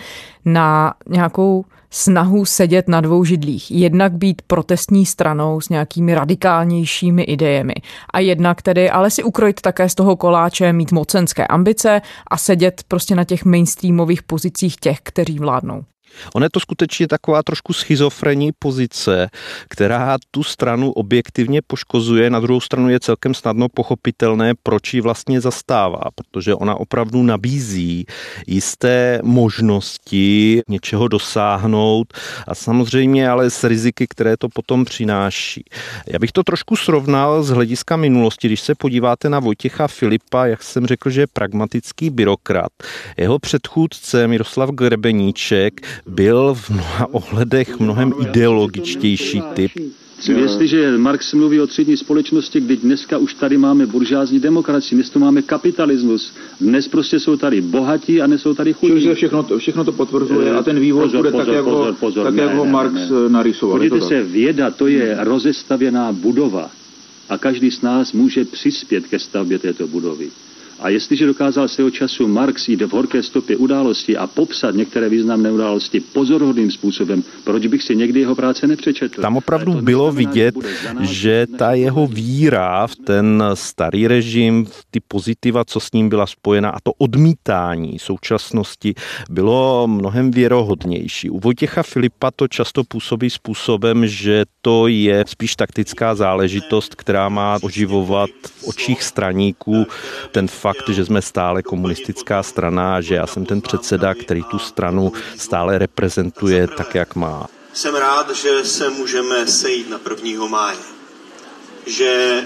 na 0.45 0.93
nějakou 1.09 1.65
snahu 1.89 2.45
sedět 2.45 2.87
na 2.87 3.01
dvou 3.01 3.23
židlích. 3.23 3.71
Jednak 3.71 4.13
být 4.13 4.41
protestní 4.41 5.05
stranou 5.05 5.61
s 5.61 5.69
nějakými 5.69 6.15
radikálnějšími 6.15 7.23
idejemi 7.23 7.73
a 8.13 8.19
jednak 8.19 8.61
tedy 8.61 8.89
ale 8.89 9.09
si 9.09 9.23
ukrojit 9.23 9.61
také 9.61 9.89
z 9.89 9.95
toho 9.95 10.15
koláče, 10.15 10.73
mít 10.73 10.91
mocenské 10.91 11.47
ambice 11.47 12.01
a 12.27 12.37
sedět 12.37 12.83
prostě 12.87 13.15
na 13.15 13.23
těch 13.23 13.45
mainstreamových 13.45 14.23
pozicích 14.23 14.75
těch, 14.77 14.99
kteří 15.03 15.39
vládnou. 15.39 15.83
Ono 16.33 16.45
je 16.45 16.49
to 16.49 16.59
skutečně 16.59 17.07
taková 17.07 17.43
trošku 17.43 17.73
schizofrenní 17.73 18.51
pozice, 18.59 19.29
která 19.67 20.17
tu 20.31 20.43
stranu 20.43 20.91
objektivně 20.91 21.61
poškozuje, 21.67 22.29
na 22.29 22.39
druhou 22.39 22.61
stranu 22.61 22.89
je 22.89 22.99
celkem 22.99 23.33
snadno 23.33 23.69
pochopitelné, 23.69 24.53
proč 24.63 24.93
ji 24.93 25.01
vlastně 25.01 25.41
zastává, 25.41 26.01
protože 26.15 26.55
ona 26.55 26.75
opravdu 26.75 27.23
nabízí 27.23 28.05
jisté 28.47 29.19
možnosti 29.23 30.61
něčeho 30.67 31.07
dosáhnout 31.07 32.13
a 32.47 32.55
samozřejmě 32.55 33.29
ale 33.29 33.49
s 33.49 33.63
riziky, 33.63 34.07
které 34.09 34.37
to 34.37 34.49
potom 34.49 34.85
přináší. 34.85 35.63
Já 36.07 36.19
bych 36.19 36.31
to 36.31 36.43
trošku 36.43 36.75
srovnal 36.75 37.43
z 37.43 37.49
hlediska 37.49 37.95
minulosti, 37.95 38.47
když 38.47 38.61
se 38.61 38.75
podíváte 38.75 39.29
na 39.29 39.39
Vojtěcha 39.39 39.87
Filipa, 39.87 40.45
jak 40.45 40.63
jsem 40.63 40.87
řekl, 40.87 41.09
že 41.09 41.21
je 41.21 41.27
pragmatický 41.27 42.09
byrokrat. 42.09 42.71
Jeho 43.17 43.39
předchůdce 43.39 44.27
Miroslav 44.27 44.69
Grebeníček 44.69 45.81
byl 46.07 46.53
v 46.53 46.69
mnoha 46.69 47.13
ohledech 47.13 47.79
mnohem 47.79 48.13
ideologičtější 48.21 49.41
typ. 49.53 49.71
Jestliže 50.29 50.97
Marx 50.97 51.33
mluví 51.33 51.61
o 51.61 51.67
třídní 51.67 51.97
společnosti, 51.97 52.59
kdy 52.59 52.77
dneska 52.77 53.17
už 53.17 53.33
tady 53.33 53.57
máme 53.57 53.85
buržázní 53.85 54.39
demokracii, 54.39 54.95
dnes 54.95 55.09
tu 55.09 55.19
máme 55.19 55.41
kapitalismus, 55.41 56.33
dnes 56.61 56.87
prostě 56.87 57.19
jsou 57.19 57.37
tady 57.37 57.61
bohatí 57.61 58.21
a 58.21 58.27
nesou 58.27 58.53
tady 58.53 58.73
chudí. 58.73 59.13
Všechno 59.13 59.43
to, 59.43 59.59
všechno 59.59 59.83
to 59.83 59.91
potvrzuje 59.91 60.53
a 60.53 60.63
ten 60.63 60.79
vývoj 60.79 61.03
pozor, 61.03 61.19
bude 61.19 61.31
pozor, 61.31 61.45
tak, 61.45 61.55
jak 61.55 61.63
pozor, 61.63 61.87
ho, 61.87 61.93
pozor, 61.93 62.25
tak, 62.25 62.35
ne, 62.35 62.43
jak 62.43 62.55
ho 62.55 62.65
Marx 62.65 62.93
ne, 62.93 63.09
ne. 63.09 63.29
narysoval. 63.29 63.77
Podívejte 63.77 64.07
se, 64.07 64.23
věda 64.23 64.71
to 64.71 64.87
je 64.87 65.17
rozestavěná 65.19 66.11
budova 66.11 66.69
a 67.29 67.37
každý 67.37 67.71
z 67.71 67.81
nás 67.81 68.13
může 68.13 68.45
přispět 68.45 69.07
ke 69.07 69.19
stavbě 69.19 69.59
této 69.59 69.87
budovy. 69.87 70.29
A 70.81 70.89
jestliže 70.89 71.25
dokázal 71.25 71.67
svého 71.67 71.91
času 71.91 72.27
Marx 72.27 72.67
jít 72.67 72.81
v 72.81 72.91
horké 72.91 73.23
stopě 73.23 73.57
události 73.57 74.17
a 74.17 74.27
popsat 74.27 74.75
některé 74.75 75.09
významné 75.09 75.51
události 75.51 75.99
pozorhodným 75.99 76.71
způsobem, 76.71 77.23
proč 77.43 77.67
bych 77.67 77.83
si 77.83 77.95
někdy 77.95 78.19
jeho 78.19 78.35
práce 78.35 78.67
nepřečetl? 78.67 79.21
Tam 79.21 79.37
opravdu 79.37 79.81
bylo 79.81 80.11
vidět, 80.11 80.55
že 80.99 81.47
ta 81.57 81.73
jeho 81.73 82.07
víra 82.07 82.87
v 82.87 82.95
ten 82.95 83.43
starý 83.53 84.07
režim, 84.07 84.65
v 84.65 84.85
ty 84.91 84.99
pozitiva, 85.07 85.65
co 85.65 85.79
s 85.79 85.91
ním 85.91 86.09
byla 86.09 86.27
spojena 86.27 86.69
a 86.69 86.79
to 86.83 86.91
odmítání 86.97 87.99
současnosti 87.99 88.93
bylo 89.29 89.87
mnohem 89.87 90.31
věrohodnější. 90.31 91.29
U 91.29 91.39
Vojtěcha 91.39 91.83
Filipa 91.83 92.31
to 92.35 92.47
často 92.47 92.83
působí 92.83 93.29
způsobem, 93.29 94.07
že 94.07 94.43
to 94.61 94.87
je 94.87 95.23
spíš 95.27 95.55
taktická 95.55 96.15
záležitost, 96.15 96.95
která 96.95 97.29
má 97.29 97.57
oživovat 97.61 98.29
v 98.43 98.67
očích 98.67 99.03
straníků 99.03 99.85
ten 100.31 100.47
fakt, 100.47 100.70
fakt, 100.73 100.89
že 100.89 101.05
jsme 101.05 101.21
stále 101.21 101.63
komunistická 101.63 102.43
strana 102.43 102.95
a 102.95 103.01
že 103.01 103.15
já 103.15 103.27
jsem 103.27 103.45
ten 103.45 103.61
předseda, 103.61 104.13
který 104.13 104.43
tu 104.43 104.59
stranu 104.59 105.13
stále 105.37 105.77
reprezentuje 105.77 106.67
tak, 106.67 106.95
jak 106.95 107.15
má. 107.15 107.47
Jsem 107.73 107.95
rád, 107.95 108.35
že 108.35 108.65
se 108.65 108.89
můžeme 108.89 109.47
sejít 109.47 109.89
na 109.89 109.99
1. 110.23 110.47
máje. 110.47 110.77
Že 111.85 112.43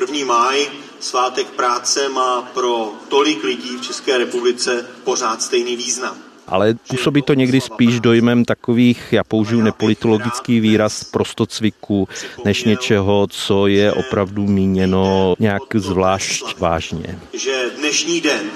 1. 0.00 0.26
máj, 0.26 0.66
svátek 1.00 1.46
práce, 1.46 2.08
má 2.08 2.42
pro 2.42 2.92
tolik 3.08 3.44
lidí 3.44 3.76
v 3.76 3.82
České 3.82 4.18
republice 4.18 4.86
pořád 5.04 5.42
stejný 5.42 5.76
význam 5.76 6.25
ale 6.48 6.74
působí 6.88 7.22
to 7.22 7.34
někdy 7.34 7.60
spíš 7.60 8.00
dojmem 8.00 8.44
takových, 8.44 9.12
já 9.12 9.24
použiju 9.24 9.62
nepolitologický 9.62 10.60
výraz, 10.60 11.04
prostocviku, 11.04 12.08
než 12.44 12.64
něčeho, 12.64 13.26
co 13.30 13.66
je 13.66 13.92
opravdu 13.92 14.46
míněno 14.46 15.34
nějak 15.38 15.62
zvlášť 15.74 16.58
vážně. 16.58 17.18
Že 17.32 17.70
dnešní 17.78 18.20
den 18.20 18.50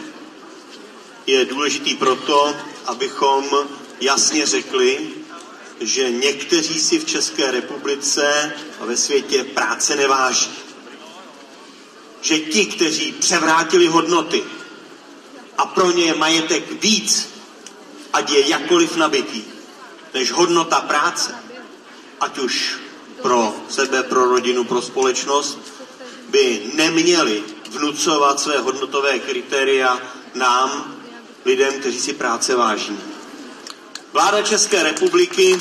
je 1.26 1.44
důležitý 1.44 1.94
proto, 1.94 2.54
abychom 2.86 3.44
jasně 4.00 4.46
řekli, 4.46 4.98
že 5.80 6.10
někteří 6.10 6.80
si 6.80 6.98
v 6.98 7.04
České 7.04 7.50
republice 7.50 8.52
a 8.80 8.84
ve 8.84 8.96
světě 8.96 9.44
práce 9.44 9.96
neváží. 9.96 10.50
Že 12.22 12.38
ti, 12.38 12.66
kteří 12.66 13.12
převrátili 13.12 13.86
hodnoty 13.86 14.42
a 15.58 15.66
pro 15.66 15.90
ně 15.90 16.04
je 16.04 16.14
majetek 16.14 16.82
víc 16.82 17.39
ať 18.12 18.30
je 18.30 18.48
jakkoliv 18.48 18.96
nabitý, 18.96 19.44
než 20.14 20.32
hodnota 20.32 20.80
práce, 20.80 21.34
ať 22.20 22.38
už 22.38 22.78
pro 23.22 23.54
sebe, 23.68 24.02
pro 24.02 24.24
rodinu, 24.24 24.64
pro 24.64 24.82
společnost, 24.82 25.58
by 26.28 26.62
neměli 26.74 27.42
vnucovat 27.70 28.40
své 28.40 28.58
hodnotové 28.58 29.18
kritéria 29.18 30.00
nám, 30.34 30.94
lidem, 31.44 31.80
kteří 31.80 32.00
si 32.00 32.12
práce 32.12 32.56
váží. 32.56 32.98
Vláda 34.12 34.42
České 34.42 34.82
republiky 34.82 35.60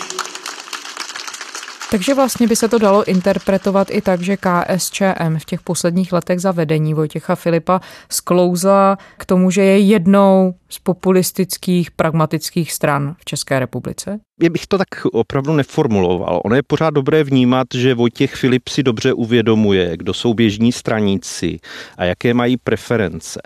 takže 1.92 2.14
vlastně 2.14 2.48
by 2.48 2.56
se 2.56 2.68
to 2.68 2.78
dalo 2.78 3.04
interpretovat 3.04 3.88
i 3.92 4.02
tak, 4.02 4.22
že 4.22 4.38
KSČM 4.38 5.38
v 5.38 5.46
těch 5.46 5.62
posledních 5.62 6.14
letech 6.14 6.40
zavedení 6.40 6.94
Vojtěcha 6.94 7.36
Filipa 7.36 7.82
sklouzla 8.12 8.98
k 9.18 9.26
tomu, 9.26 9.52
že 9.52 9.62
je 9.62 9.80
jednou 9.80 10.54
z 10.70 10.80
populistických, 10.80 11.92
pragmatických 11.92 12.74
stran 12.74 13.16
v 13.20 13.26
České 13.26 13.60
republice? 13.60 14.20
Bych 14.40 14.68
to 14.68 14.78
tak 14.78 15.06
opravdu 15.12 15.54
neformuloval. 15.54 16.42
Ono 16.46 16.56
je 16.56 16.64
pořád 16.64 16.94
dobré 16.94 17.24
vnímat, 17.24 17.68
že 17.74 17.94
Vojtěch 17.94 18.36
Filip 18.36 18.70
si 18.70 18.84
dobře 18.84 19.14
uvědomuje, 19.14 19.98
kdo 19.98 20.14
jsou 20.14 20.34
běžní 20.34 20.72
straníci 20.72 21.60
a 21.98 22.06
jaké 22.06 22.34
mají 22.34 22.58
preference. 22.58 23.42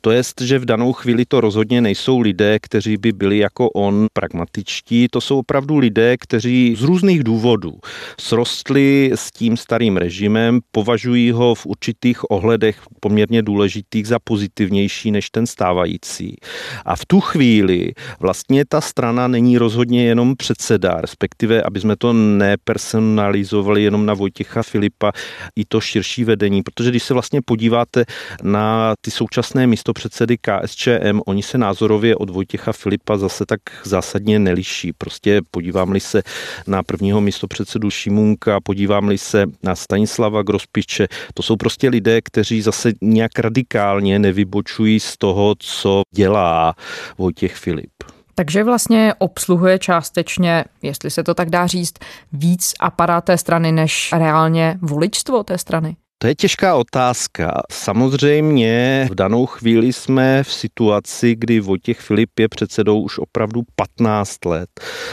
To 0.00 0.10
je, 0.10 0.22
že 0.40 0.58
v 0.58 0.64
danou 0.64 0.92
chvíli 0.92 1.24
to 1.24 1.40
rozhodně 1.40 1.80
nejsou 1.80 2.20
lidé, 2.20 2.58
kteří 2.62 2.96
by 2.96 3.12
byli 3.12 3.38
jako 3.38 3.70
on 3.70 4.06
pragmatičtí. 4.12 5.08
To 5.10 5.20
jsou 5.20 5.38
opravdu 5.38 5.78
lidé, 5.78 6.16
kteří 6.16 6.74
z 6.78 6.82
různých 6.82 7.24
důvodů 7.24 7.72
srostli 8.20 9.10
s 9.14 9.30
tím 9.30 9.56
starým 9.56 9.96
režimem, 9.96 10.60
považují 10.72 11.30
ho 11.30 11.54
v 11.54 11.66
určitých 11.66 12.30
ohledech 12.30 12.80
poměrně 13.00 13.42
důležitých 13.42 14.06
za 14.06 14.18
pozitivnější 14.24 15.10
než 15.10 15.30
ten 15.30 15.46
stávající. 15.46 16.36
A 16.84 16.96
v 16.96 17.06
tu 17.06 17.20
chvíli 17.20 17.92
vlastně 18.20 18.64
ta 18.64 18.80
strana 18.80 19.28
není 19.28 19.58
rozhodně 19.58 20.04
jenom 20.04 20.34
předseda, 20.38 21.00
respektive, 21.00 21.62
aby 21.62 21.80
jsme 21.80 21.96
to 21.96 22.12
nepersonalizovali 22.12 23.82
jenom 23.82 24.06
na 24.06 24.14
Vojtěcha 24.14 24.62
Filipa, 24.62 25.12
i 25.56 25.64
to 25.64 25.80
širší 25.80 26.24
vedení, 26.24 26.62
protože 26.62 26.90
když 26.90 27.02
se 27.02 27.14
vlastně 27.14 27.42
podíváte 27.42 28.04
na 28.42 28.94
ty 29.00 29.10
současné 29.10 29.66
místopředsedy 29.66 30.36
KSČM, 30.38 31.20
oni 31.26 31.42
se 31.42 31.58
názorově 31.58 32.16
od 32.16 32.30
Vojtěcha 32.30 32.72
Filipa 32.72 33.16
zase 33.16 33.46
tak 33.46 33.60
zásadně 33.84 34.38
neliší. 34.38 34.92
Prostě 34.92 35.40
podívám-li 35.50 36.00
se 36.00 36.22
na 36.66 36.82
prvního 36.82 37.20
místopředsedu 37.20 37.90
Šimunka, 37.90 38.60
podívám-li 38.60 39.18
se 39.18 39.46
na 39.62 39.74
Stanislava 39.74 40.42
Grospiče, 40.42 41.08
to 41.34 41.42
jsou 41.42 41.56
prostě 41.56 41.88
lidé, 41.88 42.20
kteří 42.22 42.62
zase 42.62 42.92
nějak 43.02 43.38
radikálně 43.38 44.18
nevybočují 44.18 45.00
z 45.00 45.16
toho, 45.18 45.54
co 45.58 46.02
dělá 46.14 46.74
Vojtěch 47.18 47.54
Filip. 47.54 48.17
Takže 48.38 48.64
vlastně 48.64 49.14
obsluhuje 49.18 49.78
částečně, 49.78 50.64
jestli 50.82 51.10
se 51.10 51.24
to 51.24 51.34
tak 51.34 51.50
dá 51.50 51.66
říct, 51.66 51.94
víc 52.32 52.74
aparát 52.80 53.24
té 53.24 53.38
strany 53.38 53.72
než 53.72 54.12
reálně 54.12 54.78
voličstvo 54.82 55.42
té 55.42 55.58
strany? 55.58 55.96
To 56.20 56.26
je 56.26 56.34
těžká 56.34 56.74
otázka. 56.74 57.62
Samozřejmě 57.72 59.06
v 59.10 59.14
danou 59.14 59.46
chvíli 59.46 59.92
jsme 59.92 60.42
v 60.42 60.52
situaci, 60.52 61.36
kdy 61.38 61.60
Vojtěch 61.60 62.00
Filip 62.00 62.38
je 62.38 62.48
předsedou 62.48 63.00
už 63.02 63.18
opravdu 63.18 63.62
15 63.76 64.44
let. 64.44 64.68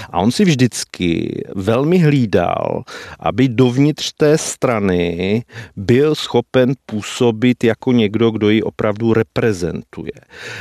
A 0.10 0.20
on 0.20 0.32
si 0.32 0.46
vždycky 0.46 1.42
velmi 1.56 1.98
hlídal, 1.98 2.84
aby 3.20 3.50
dovnitř 3.50 4.12
té 4.18 4.38
strany 4.38 5.44
byl 5.76 6.16
schopen 6.16 6.74
působit 6.86 7.64
jako 7.64 7.92
někdo, 7.92 8.32
kdo 8.32 8.50
ji 8.50 8.64
opravdu 8.64 9.14
reprezentuje. 9.14 10.12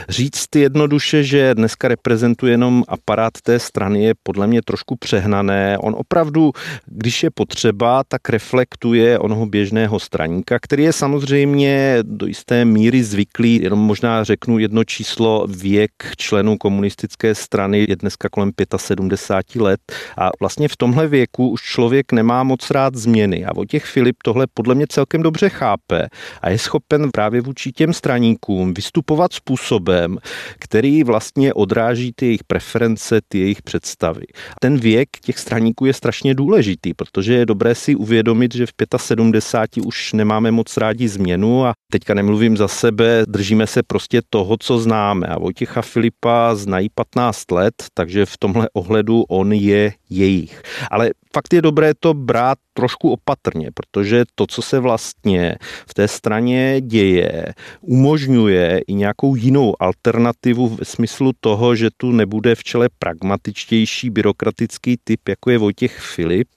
Říct 0.09 0.57
jednoduše, 0.57 1.25
že 1.25 1.55
dneska 1.55 1.89
reprezentuje 1.89 2.53
jenom 2.53 2.85
aparát 2.89 3.33
té 3.43 3.59
strany 3.59 4.05
je 4.05 4.15
podle 4.23 4.47
mě 4.47 4.63
trošku 4.63 4.97
přehnané. 4.97 5.79
On 5.79 5.95
opravdu, 5.99 6.53
když 6.87 7.23
je 7.23 7.31
potřeba, 7.31 8.05
tak 8.09 8.29
reflektuje 8.29 9.19
onoho 9.19 9.47
běžného 9.47 10.01
straní 10.01 10.34
straníka, 10.35 10.59
který 10.59 10.83
je 10.83 10.93
samozřejmě 10.93 11.99
do 12.03 12.27
jisté 12.27 12.65
míry 12.65 13.05
zvyklý, 13.05 13.63
jenom 13.63 13.79
možná 13.79 14.25
řeknu 14.25 14.59
jedno 14.59 14.85
číslo, 14.85 15.47
věk 15.49 15.93
členů 16.17 16.59
komunistické 16.59 17.35
strany 17.35 17.87
je 17.89 17.97
dneska 17.97 18.29
kolem 18.29 18.53
75 18.77 19.63
let 19.63 19.81
a 20.19 20.31
vlastně 20.41 20.69
v 20.69 20.77
tomhle 20.77 21.09
věku 21.09 21.49
už 21.49 21.63
člověk 21.63 22.13
nemá 22.13 22.43
moc 22.43 22.71
rád 22.71 22.95
změny 22.95 23.45
a 23.45 23.55
Vojtěch 23.55 23.85
Filip 23.85 24.17
tohle 24.25 24.47
podle 24.55 24.75
mě 24.75 24.87
celkem 24.89 25.23
dobře 25.23 25.49
chápe 25.49 26.09
a 26.43 26.51
je 26.51 26.59
schopen 26.59 27.11
právě 27.13 27.41
vůči 27.41 27.73
těm 27.73 27.93
straníkům 27.93 28.75
vystupovat 28.75 29.33
způsobem, 29.33 30.19
který 30.59 31.05
vlastně 31.05 31.55
odráží 31.55 32.13
ty 32.17 32.27
jejich 32.27 32.45
preference, 32.45 33.21
ty 33.29 33.39
jejich 33.39 33.63
představy. 33.63 34.27
Ten 34.61 34.79
věk 34.79 35.09
těch 35.23 35.39
straníků 35.39 35.87
je 35.87 35.93
strašně 35.93 36.35
důležitý, 36.35 36.95
protože 36.95 37.35
je 37.35 37.47
dobré 37.47 37.75
si 37.75 37.95
uvědomit, 37.95 38.55
že 38.55 38.67
v 38.67 38.73
75 38.97 39.87
už 39.87 40.13
ne 40.13 40.24
nemáme 40.25 40.51
moc 40.51 40.77
rádi 40.77 41.09
změnu 41.09 41.67
a 41.67 41.73
teďka 41.93 42.15
nemluvím 42.15 42.57
za 42.57 42.69
sebe, 42.69 43.23
držíme 43.29 43.67
se 43.67 43.83
prostě 43.83 44.23
toho, 44.31 44.57
co 44.61 44.79
známe. 44.79 45.27
A 45.27 45.39
Vojtěcha 45.39 45.83
Filipa 45.83 46.55
znají 46.55 46.89
15 46.95 47.51
let, 47.51 47.75
takže 47.95 48.27
v 48.27 48.37
tomhle 48.37 48.69
ohledu 48.73 49.23
on 49.29 49.53
je 49.53 49.93
jejich. 50.11 50.63
Ale 50.91 51.11
fakt 51.35 51.53
je 51.53 51.63
dobré 51.63 51.93
to 52.01 52.15
brát 52.15 52.59
trošku 52.75 53.11
opatrně, 53.11 53.71
protože 53.75 54.25
to, 54.35 54.47
co 54.47 54.63
se 54.63 54.79
vlastně 54.79 55.57
v 55.87 55.95
té 55.95 56.09
straně 56.09 56.81
děje, 56.81 57.55
umožňuje 57.81 58.81
i 58.87 58.95
nějakou 58.95 59.37
jinou 59.37 59.75
alternativu 59.83 60.69
v 60.69 60.79
smyslu 60.83 61.33
toho, 61.41 61.75
že 61.75 61.91
tu 61.97 62.13
nebude 62.13 62.55
v 62.55 62.65
čele 62.65 62.89
pragmatičtější 62.99 64.11
byrokratický 64.11 64.97
typ, 65.05 65.29
jako 65.29 65.51
je 65.51 65.59
Vojtěch 65.59 65.99
Filip, 65.99 66.49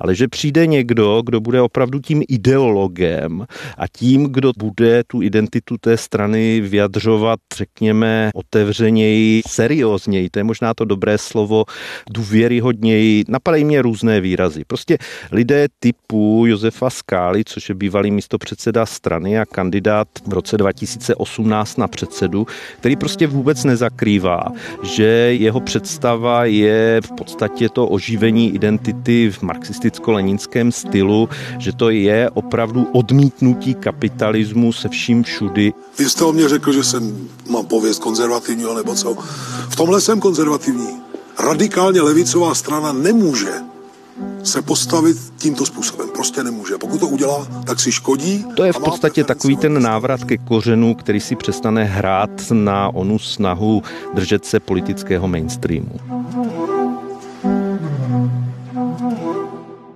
ale 0.00 0.14
že 0.14 0.28
přijde 0.28 0.66
někdo, 0.66 1.22
kdo 1.24 1.40
bude 1.40 1.60
opravdu 1.60 2.00
tím 2.00 2.22
ideologem 2.28 3.46
a 3.78 3.88
tím, 3.88 4.24
kdo 4.24 4.52
bude 4.56 5.04
tu 5.06 5.22
identitu 5.22 5.76
té 5.80 5.96
strany 5.96 6.60
vyjadřovat, 6.60 7.40
řekněme, 7.56 8.30
otevřeněji, 8.34 9.42
seriózněji, 9.48 10.30
to 10.30 10.38
je 10.38 10.44
možná 10.44 10.74
to 10.74 10.84
dobré 10.84 11.18
slovo, 11.18 11.64
důvěryhodněji. 12.10 13.24
Napadají 13.28 13.64
mě 13.64 13.82
různé 13.82 14.20
výrazy. 14.22 14.64
Prostě 14.64 14.98
lidé 15.32 15.68
typu 15.80 16.44
Josefa 16.46 16.90
Skály, 16.90 17.44
což 17.44 17.68
je 17.68 17.74
bývalý 17.74 18.10
místopředseda 18.10 18.86
strany 18.86 19.38
a 19.38 19.46
kandidát 19.46 20.08
v 20.26 20.32
roce 20.32 20.56
2018 20.56 21.78
na 21.78 21.88
předsedu, 21.88 22.46
který 22.78 22.96
prostě 22.96 23.26
vůbec 23.26 23.64
nezakrývá, 23.64 24.44
že 24.82 25.04
jeho 25.38 25.60
představa 25.60 26.44
je 26.44 27.00
v 27.04 27.12
podstatě 27.12 27.68
to 27.68 27.86
oživení 27.86 28.54
identity 28.54 29.30
v 29.30 29.42
marxisticko-leninském 29.42 30.72
stylu, 30.72 31.28
že 31.58 31.72
to 31.72 31.90
je 31.90 32.30
opravdu 32.30 32.88
odmítnutí 32.92 33.74
kapitalismu 33.74 34.72
se 34.72 34.88
vším 34.88 35.22
všudy. 35.22 35.72
Vy 35.98 36.10
jste 36.10 36.24
o 36.24 36.32
mě 36.32 36.48
řekl, 36.48 36.72
že 36.72 36.84
jsem, 36.84 37.28
mám 37.48 37.66
pověst 37.66 37.98
konzervativního 37.98 38.74
nebo 38.74 38.94
co. 38.94 39.14
V 39.68 39.76
tomhle 39.76 40.00
jsem 40.00 40.20
konzervativní. 40.20 40.88
Radikálně 41.38 42.00
levicová 42.00 42.54
strana 42.54 42.92
nemůže 42.92 43.71
se 44.42 44.62
postavit 44.62 45.16
tímto 45.36 45.66
způsobem. 45.66 46.08
Prostě 46.14 46.44
nemůže. 46.44 46.78
Pokud 46.78 46.98
to 46.98 47.08
udělá, 47.08 47.46
tak 47.66 47.80
si 47.80 47.92
škodí. 47.92 48.44
To 48.56 48.64
je 48.64 48.72
v 48.72 48.78
podstatě 48.78 49.24
takový 49.24 49.56
ten 49.56 49.82
návrat 49.82 50.24
ke 50.24 50.38
kořenu, 50.38 50.94
který 50.94 51.20
si 51.20 51.36
přestane 51.36 51.84
hrát 51.84 52.30
na 52.52 52.88
onu 52.88 53.18
snahu 53.18 53.82
držet 54.14 54.44
se 54.44 54.60
politického 54.60 55.28
mainstreamu. 55.28 56.00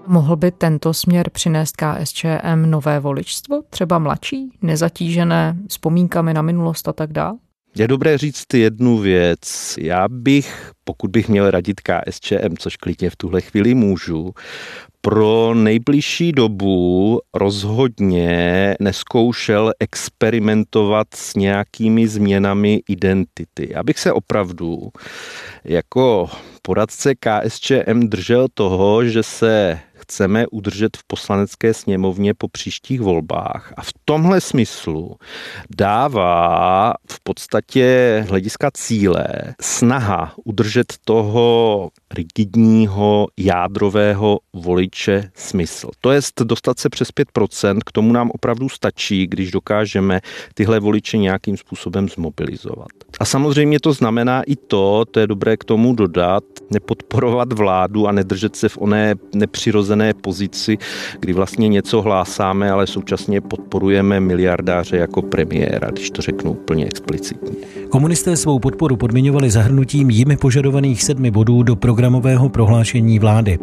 Mohl 0.06 0.36
by 0.36 0.50
tento 0.50 0.94
směr 0.94 1.30
přinést 1.30 1.74
KSČM 1.76 2.70
nové 2.70 3.00
voličstvo, 3.00 3.62
třeba 3.70 3.98
mladší, 3.98 4.50
nezatížené 4.62 5.56
vzpomínkami 5.68 6.34
na 6.34 6.42
minulost 6.42 6.88
a 6.88 6.92
tak 6.92 7.12
dále? 7.12 7.36
Je 7.78 7.88
dobré 7.88 8.18
říct 8.18 8.54
jednu 8.54 8.98
věc. 8.98 9.74
Já 9.78 10.08
bych, 10.08 10.72
pokud 10.84 11.10
bych 11.10 11.28
měl 11.28 11.50
radit 11.50 11.80
KSČM, 11.80 12.56
což 12.58 12.76
klidně 12.76 13.10
v 13.10 13.16
tuhle 13.16 13.40
chvíli 13.40 13.74
můžu, 13.74 14.34
pro 15.00 15.54
nejbližší 15.54 16.32
dobu 16.32 17.20
rozhodně 17.34 18.74
neskoušel 18.80 19.72
experimentovat 19.80 21.06
s 21.14 21.34
nějakými 21.34 22.08
změnami 22.08 22.82
identity. 22.88 23.74
Abych 23.74 23.98
se 23.98 24.12
opravdu 24.12 24.88
jako 25.64 26.30
poradce 26.62 27.14
KSČM 27.14 28.00
držel 28.00 28.46
toho, 28.54 29.04
že 29.04 29.22
se 29.22 29.78
chceme 29.96 30.46
udržet 30.46 30.96
v 30.96 31.04
poslanecké 31.06 31.74
sněmovně 31.74 32.34
po 32.34 32.48
příštích 32.48 33.00
volbách. 33.00 33.72
A 33.76 33.82
v 33.82 33.92
tomhle 34.04 34.40
smyslu 34.40 35.16
dává 35.76 36.94
v 37.10 37.20
podstatě 37.22 38.24
hlediska 38.28 38.70
cíle 38.74 39.26
snaha 39.60 40.34
udržet 40.44 40.92
toho 41.04 41.90
rigidního 42.14 43.26
jádrového 43.36 44.38
voliče 44.52 45.30
smysl. 45.34 45.88
To 46.00 46.10
je 46.10 46.20
dostat 46.44 46.78
se 46.78 46.88
přes 46.88 47.08
5%, 47.36 47.78
k 47.86 47.92
tomu 47.92 48.12
nám 48.12 48.30
opravdu 48.34 48.68
stačí, 48.68 49.26
když 49.26 49.50
dokážeme 49.50 50.20
tyhle 50.54 50.80
voliče 50.80 51.18
nějakým 51.18 51.56
způsobem 51.56 52.08
zmobilizovat. 52.08 52.88
A 53.20 53.24
samozřejmě 53.24 53.80
to 53.80 53.92
znamená 53.92 54.42
i 54.42 54.56
to, 54.56 55.04
to 55.10 55.20
je 55.20 55.26
dobré 55.26 55.56
k 55.56 55.64
tomu 55.64 55.94
dodat, 55.94 56.44
nepodporovat 56.70 57.52
vládu 57.52 58.06
a 58.06 58.12
nedržet 58.12 58.56
se 58.56 58.68
v 58.68 58.78
oné 58.78 59.14
nepřirozené 59.34 60.14
pozici, 60.14 60.78
kdy 61.20 61.32
vlastně 61.32 61.68
něco 61.68 62.02
hlásáme, 62.02 62.70
ale 62.70 62.86
současně 62.86 63.40
podporujeme 63.40 64.20
miliardáře 64.20 64.96
jako 64.96 65.22
premiéra, 65.22 65.90
když 65.90 66.10
to 66.10 66.22
řeknu 66.22 66.50
úplně 66.50 66.86
explicitně. 66.86 67.50
Komunisté 67.88 68.36
svou 68.36 68.58
podporu 68.58 68.96
podmiňovali 68.96 69.50
zahrnutím 69.50 70.10
jimi 70.10 70.36
požadovaných 70.36 71.02
sedmi 71.02 71.30
bodů 71.30 71.62
do 71.62 71.76
programového 71.96 72.48
prohlášení 72.48 73.18
vlády. 73.18 73.58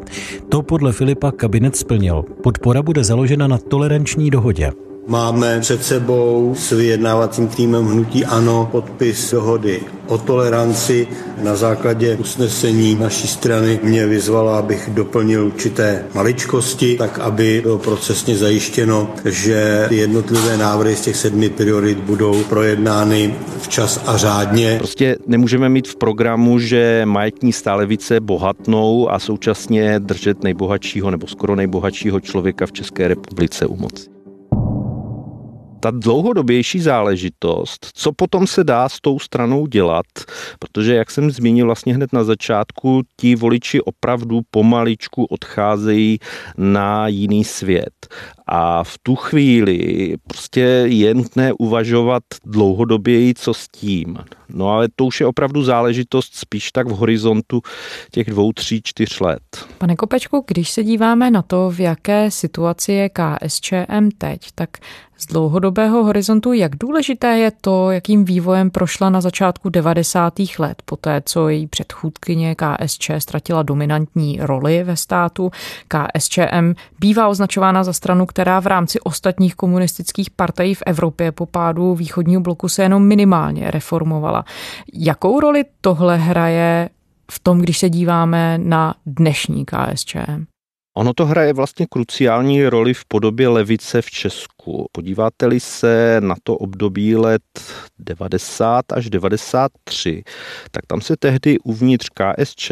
To 0.49 0.61
podle 0.61 0.91
Filipa 0.91 1.31
kabinet 1.31 1.75
splnil. 1.75 2.25
Podpora 2.43 2.81
bude 2.81 3.03
založena 3.03 3.47
na 3.47 3.57
toleranční 3.57 4.31
dohodě. 4.31 4.71
Máme 5.07 5.59
před 5.59 5.85
sebou 5.85 6.55
s 6.57 6.71
vyjednávacím 6.71 7.47
týmem 7.47 7.85
Hnutí 7.85 8.25
Ano 8.25 8.69
podpis 8.71 9.31
dohody 9.31 9.81
o 10.07 10.17
toleranci. 10.17 11.07
Na 11.43 11.55
základě 11.55 12.15
usnesení 12.15 12.95
naší 12.95 13.27
strany 13.27 13.79
mě 13.83 14.07
vyzvala, 14.07 14.59
abych 14.59 14.89
doplnil 14.93 15.45
určité 15.45 16.05
maličkosti, 16.15 16.97
tak 16.97 17.19
aby 17.19 17.59
bylo 17.63 17.77
procesně 17.77 18.37
zajištěno, 18.37 19.09
že 19.25 19.87
jednotlivé 19.91 20.57
návrhy 20.57 20.95
z 20.95 21.01
těch 21.01 21.15
sedmi 21.15 21.49
priorit 21.49 21.97
budou 21.97 22.43
projednány 22.43 23.35
včas 23.61 24.01
a 24.05 24.17
řádně. 24.17 24.75
Prostě 24.77 25.17
nemůžeme 25.27 25.69
mít 25.69 25.87
v 25.87 25.95
programu, 25.95 26.59
že 26.59 27.01
majetní 27.05 27.53
stále 27.53 27.85
více 27.85 28.19
bohatnou 28.19 29.09
a 29.09 29.19
současně 29.19 29.99
držet 29.99 30.43
nejbohatšího 30.43 31.11
nebo 31.11 31.27
skoro 31.27 31.55
nejbohatšího 31.55 32.19
člověka 32.19 32.65
v 32.65 32.71
České 32.71 33.07
republice 33.07 33.65
u 33.65 33.75
moci 33.75 34.12
ta 35.83 35.91
dlouhodobější 35.91 36.79
záležitost, 36.79 37.87
co 37.93 38.11
potom 38.11 38.47
se 38.47 38.63
dá 38.63 38.89
s 38.89 39.01
tou 39.01 39.19
stranou 39.19 39.67
dělat, 39.67 40.05
protože, 40.59 40.95
jak 40.95 41.11
jsem 41.11 41.31
zmínil 41.31 41.65
vlastně 41.65 41.95
hned 41.95 42.13
na 42.13 42.23
začátku, 42.23 43.01
ti 43.17 43.35
voliči 43.35 43.81
opravdu 43.81 44.41
pomaličku 44.51 45.25
odcházejí 45.25 46.19
na 46.57 47.07
jiný 47.07 47.43
svět. 47.43 48.07
A 48.47 48.83
v 48.83 48.97
tu 49.03 49.15
chvíli 49.15 50.15
prostě 50.27 50.61
je 50.85 51.13
nutné 51.13 51.53
uvažovat 51.53 52.23
dlouhodoběji, 52.45 53.33
co 53.33 53.53
s 53.53 53.67
tím. 53.67 54.17
No 54.49 54.69
ale 54.69 54.87
to 54.95 55.05
už 55.05 55.19
je 55.19 55.27
opravdu 55.27 55.63
záležitost 55.63 56.35
spíš 56.35 56.71
tak 56.71 56.87
v 56.87 56.91
horizontu 56.91 57.61
těch 58.11 58.29
dvou, 58.29 58.51
tří, 58.53 58.81
čtyř 58.83 59.19
let. 59.19 59.41
Pane 59.77 59.95
Kopečku, 59.95 60.43
když 60.47 60.69
se 60.69 60.83
díváme 60.83 61.31
na 61.31 61.41
to, 61.41 61.69
v 61.69 61.79
jaké 61.79 62.31
situaci 62.31 62.91
je 62.91 63.09
KSČM 63.09 64.09
teď, 64.17 64.49
tak 64.55 64.69
z 65.17 65.25
dlouhodobého 65.27 66.03
horizontu, 66.03 66.53
jak 66.53 66.75
důležité 66.75 67.37
je 67.37 67.51
to, 67.61 67.91
jakým 67.91 68.25
vývojem 68.25 68.71
prošla 68.71 69.09
na 69.09 69.21
začátku 69.21 69.69
90. 69.69 70.33
let, 70.59 70.81
poté 70.85 71.21
co 71.25 71.49
její 71.49 71.67
předchůdkyně 71.67 72.55
KSČ 72.55 73.11
ztratila 73.17 73.63
dominantní 73.63 74.39
roli 74.41 74.83
ve 74.83 74.95
státu. 74.95 75.51
KSČM 75.87 76.73
bývá 76.99 77.27
označována 77.27 77.83
za 77.83 77.93
stranu, 77.93 78.25
která 78.33 78.59
v 78.59 78.67
rámci 78.67 78.99
ostatních 78.99 79.55
komunistických 79.55 80.29
partají 80.29 80.75
v 80.75 80.83
Evropě 80.85 81.31
po 81.31 81.45
pádu 81.45 81.95
východního 81.95 82.41
bloku 82.41 82.69
se 82.69 82.83
jenom 82.83 83.07
minimálně 83.07 83.71
reformovala. 83.71 84.45
Jakou 84.93 85.39
roli 85.39 85.63
tohle 85.81 86.17
hraje 86.17 86.89
v 87.31 87.39
tom, 87.39 87.59
když 87.59 87.77
se 87.77 87.89
díváme 87.89 88.57
na 88.57 88.95
dnešní 89.05 89.65
KSČM? 89.65 90.45
Ono 90.97 91.13
to 91.13 91.25
hraje 91.25 91.53
vlastně 91.53 91.85
kruciální 91.89 92.67
roli 92.67 92.93
v 92.93 93.05
podobě 93.05 93.47
levice 93.47 94.01
v 94.01 94.11
Česku. 94.11 94.85
Podíváte-li 94.91 95.59
se 95.59 96.17
na 96.19 96.35
to 96.43 96.57
období 96.57 97.15
let 97.15 97.41
90 97.99 98.91
až 98.91 99.09
93, 99.09 100.23
tak 100.71 100.85
tam 100.87 101.01
se 101.01 101.17
tehdy 101.17 101.59
uvnitř 101.59 102.09
KSČ 102.09 102.71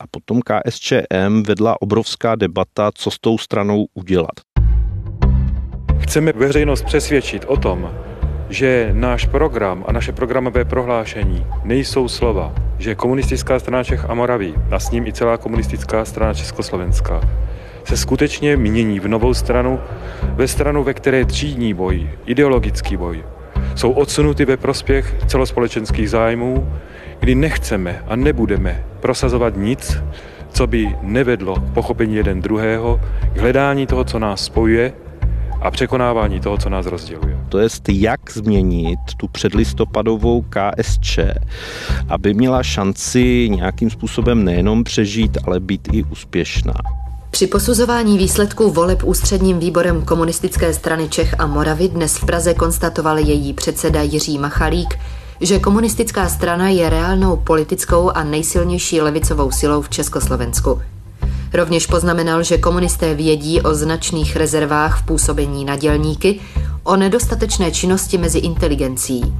a 0.00 0.06
potom 0.10 0.40
KSČM 0.42 1.42
vedla 1.46 1.82
obrovská 1.82 2.34
debata, 2.34 2.90
co 2.94 3.10
s 3.10 3.18
tou 3.18 3.38
stranou 3.38 3.86
udělat. 3.94 4.51
Chceme 6.02 6.32
veřejnost 6.32 6.82
přesvědčit 6.82 7.44
o 7.46 7.56
tom, 7.56 7.90
že 8.48 8.90
náš 8.92 9.26
program 9.26 9.84
a 9.86 9.92
naše 9.92 10.12
programové 10.12 10.64
prohlášení 10.64 11.46
nejsou 11.64 12.08
slova, 12.08 12.52
že 12.78 12.94
komunistická 12.94 13.58
strana 13.58 13.84
Čech 13.84 14.10
a 14.10 14.14
Moraví 14.14 14.54
a 14.70 14.78
s 14.78 14.90
ním 14.90 15.06
i 15.06 15.12
celá 15.12 15.36
komunistická 15.36 16.04
strana 16.04 16.34
Československá 16.34 17.20
se 17.84 17.96
skutečně 17.96 18.56
mění 18.56 19.00
v 19.00 19.08
novou 19.08 19.34
stranu, 19.34 19.80
ve 20.22 20.48
stranu, 20.48 20.84
ve 20.84 20.94
které 20.94 21.24
třídní 21.24 21.74
boj, 21.74 22.10
ideologický 22.26 22.96
boj, 22.96 23.24
jsou 23.74 23.92
odsunuty 23.92 24.44
ve 24.44 24.56
prospěch 24.56 25.14
celospolečenských 25.26 26.10
zájmů, 26.10 26.72
kdy 27.20 27.34
nechceme 27.34 28.02
a 28.06 28.16
nebudeme 28.16 28.84
prosazovat 29.00 29.56
nic, 29.56 29.98
co 30.50 30.66
by 30.66 30.96
nevedlo 31.02 31.56
pochopení 31.74 32.16
jeden 32.16 32.42
druhého, 32.42 33.00
k 33.34 33.38
hledání 33.38 33.86
toho, 33.86 34.04
co 34.04 34.18
nás 34.18 34.44
spojuje 34.44 34.92
a 35.62 35.70
překonávání 35.70 36.40
toho, 36.40 36.58
co 36.58 36.70
nás 36.70 36.86
rozděluje. 36.86 37.38
To 37.48 37.58
je, 37.58 37.68
jak 37.88 38.20
změnit 38.30 38.98
tu 39.16 39.28
předlistopadovou 39.28 40.44
KSČ, 40.48 41.18
aby 42.08 42.34
měla 42.34 42.62
šanci 42.62 43.48
nějakým 43.50 43.90
způsobem 43.90 44.44
nejenom 44.44 44.84
přežít, 44.84 45.38
ale 45.44 45.60
být 45.60 45.88
i 45.92 46.04
úspěšná. 46.04 46.74
Při 47.30 47.46
posuzování 47.46 48.18
výsledků 48.18 48.70
voleb 48.70 49.04
ústředním 49.04 49.58
výborem 49.58 50.02
komunistické 50.02 50.74
strany 50.74 51.08
Čech 51.08 51.40
a 51.40 51.46
Moravy 51.46 51.88
dnes 51.88 52.16
v 52.16 52.26
Praze 52.26 52.54
konstatoval 52.54 53.18
její 53.18 53.52
předseda 53.52 54.02
Jiří 54.02 54.38
Machalík, 54.38 54.98
že 55.40 55.58
komunistická 55.58 56.28
strana 56.28 56.68
je 56.68 56.90
reálnou 56.90 57.36
politickou 57.36 58.10
a 58.10 58.24
nejsilnější 58.24 59.00
levicovou 59.00 59.50
silou 59.50 59.82
v 59.82 59.88
Československu. 59.88 60.82
Rovněž 61.54 61.86
poznamenal, 61.86 62.42
že 62.42 62.58
komunisté 62.58 63.14
vědí 63.14 63.60
o 63.60 63.74
značných 63.74 64.36
rezervách 64.36 65.02
v 65.02 65.06
působení 65.06 65.64
na 65.64 65.76
dělníky, 65.76 66.40
o 66.84 66.96
nedostatečné 66.96 67.70
činnosti 67.70 68.18
mezi 68.18 68.38
inteligencí. 68.38 69.34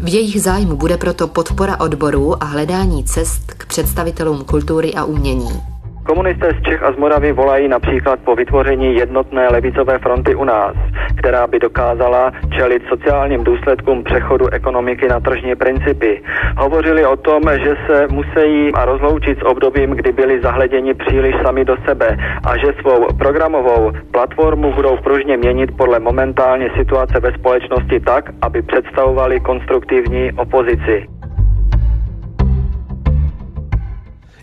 V 0.00 0.08
jejich 0.08 0.42
zájmu 0.42 0.76
bude 0.76 0.96
proto 0.96 1.26
podpora 1.26 1.80
odborů 1.80 2.42
a 2.42 2.46
hledání 2.46 3.04
cest 3.04 3.42
k 3.46 3.66
představitelům 3.66 4.44
kultury 4.44 4.94
a 4.94 5.04
umění. 5.04 5.75
Komunisté 6.06 6.50
z 6.58 6.62
Čech 6.62 6.82
a 6.82 6.92
z 6.92 6.96
Moravy 6.96 7.32
volají 7.32 7.68
například 7.68 8.20
po 8.24 8.34
vytvoření 8.36 8.94
jednotné 8.94 9.48
levicové 9.48 9.98
fronty 9.98 10.34
u 10.34 10.44
nás, 10.44 10.76
která 11.18 11.46
by 11.46 11.58
dokázala 11.58 12.32
čelit 12.58 12.82
sociálním 12.88 13.44
důsledkům 13.44 14.04
přechodu 14.04 14.48
ekonomiky 14.52 15.08
na 15.08 15.20
tržní 15.20 15.54
principy. 15.54 16.22
Hovořili 16.56 17.06
o 17.06 17.16
tom, 17.16 17.42
že 17.64 17.74
se 17.86 18.06
musí 18.10 18.70
rozloučit 18.84 19.38
s 19.38 19.46
obdobím, 19.46 19.90
kdy 19.90 20.12
byli 20.12 20.40
zahleděni 20.42 20.94
příliš 20.94 21.34
sami 21.44 21.64
do 21.64 21.76
sebe 21.88 22.16
a 22.46 22.56
že 22.56 22.72
svou 22.80 23.06
programovou 23.18 23.92
platformu 24.10 24.72
budou 24.72 24.96
pružně 24.96 25.36
měnit 25.36 25.76
podle 25.76 25.98
momentální 25.98 26.66
situace 26.78 27.20
ve 27.20 27.32
společnosti 27.32 28.00
tak, 28.00 28.30
aby 28.42 28.62
představovali 28.62 29.40
konstruktivní 29.40 30.32
opozici. 30.32 31.15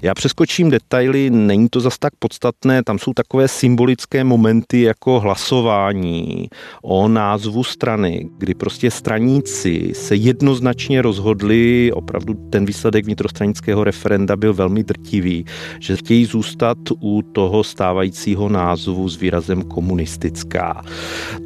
Já 0.04 0.14
přeskočím 0.14 0.70
detaily, 0.70 1.30
není 1.30 1.70
to 1.70 1.80
zas 1.80 1.98
tak 1.98 2.14
podstatné, 2.20 2.84
tam 2.84 3.00
jsou 3.00 3.14
takové 3.14 3.48
symbolické 3.48 4.24
momenty 4.24 4.82
jako 4.82 5.20
hlasování 5.20 6.50
o 6.82 7.08
názvu 7.08 7.64
strany, 7.64 8.30
kdy 8.38 8.54
prostě 8.54 8.92
straníci 8.92 9.92
se 9.96 10.16
jednoznačně 10.16 11.02
rozhodli, 11.02 11.92
opravdu 11.94 12.34
ten 12.50 12.66
výsledek 12.66 13.06
vnitrostranického 13.06 13.84
referenda 13.84 14.36
byl 14.36 14.54
velmi 14.54 14.84
drtivý, 14.84 15.46
že 15.80 15.96
chtějí 15.96 16.26
zůstat 16.26 16.78
u 17.02 17.22
toho 17.22 17.64
stávajícího 17.64 18.50
názvu 18.50 19.10
s 19.10 19.20
výrazem 19.20 19.62
komunistická. 19.62 20.82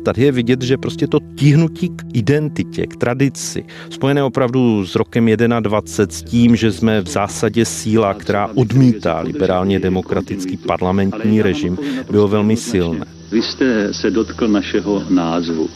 Tady 0.06 0.22
je 0.24 0.32
vidět, 0.32 0.62
že 0.62 0.78
prostě 0.78 1.08
to 1.08 1.20
tíhnutí 1.36 1.90
k 1.90 2.04
identitě, 2.14 2.88
k 2.88 2.96
tradici, 2.96 3.66
spojené 3.90 4.24
opravdu 4.24 4.86
s 4.86 4.96
rokem 4.96 5.26
21, 5.60 6.18
s 6.18 6.24
tím, 6.24 6.56
že 6.56 6.72
jsme 6.72 7.02
v 7.02 7.08
zásadě 7.08 7.66
síla, 7.66 8.14
která 8.14 8.47
odmítá 8.56 9.20
liberálně 9.20 9.80
demokratický 9.80 10.58
parlamentní 10.58 11.42
režim, 11.42 11.78
bylo 12.12 12.28
velmi 12.28 12.58
silné. 12.58 13.06
Vy 13.32 13.42
jste 13.42 13.94
se 13.94 14.12
dotkl 14.12 14.48
našeho 14.48 15.04
názvu. 15.10 15.70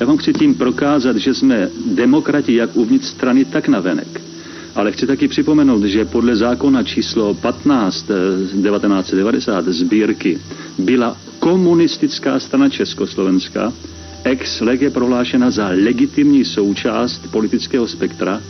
Já 0.00 0.06
vám 0.06 0.16
chci 0.16 0.32
tím 0.32 0.54
prokázat, 0.54 1.16
že 1.16 1.34
jsme 1.34 1.68
demokrati 1.94 2.54
jak 2.54 2.76
uvnitř 2.76 3.06
strany, 3.06 3.44
tak 3.44 3.68
na 3.68 3.80
venek. 3.80 4.20
Ale 4.74 4.92
chci 4.92 5.06
taky 5.06 5.28
připomenout, 5.28 5.84
že 5.84 6.04
podle 6.04 6.36
zákona 6.36 6.82
číslo 6.82 7.34
15 7.34 8.02
1990 8.02 9.64
sbírky 9.68 10.38
byla 10.78 11.16
komunistická 11.38 12.40
strana 12.40 12.68
Československa 12.68 13.72
ex 14.24 14.60
lege 14.60 14.90
prohlášena 14.90 15.50
za 15.50 15.68
legitimní 15.68 16.44
součást 16.44 17.30
politického 17.30 17.88
spektra 17.88 18.40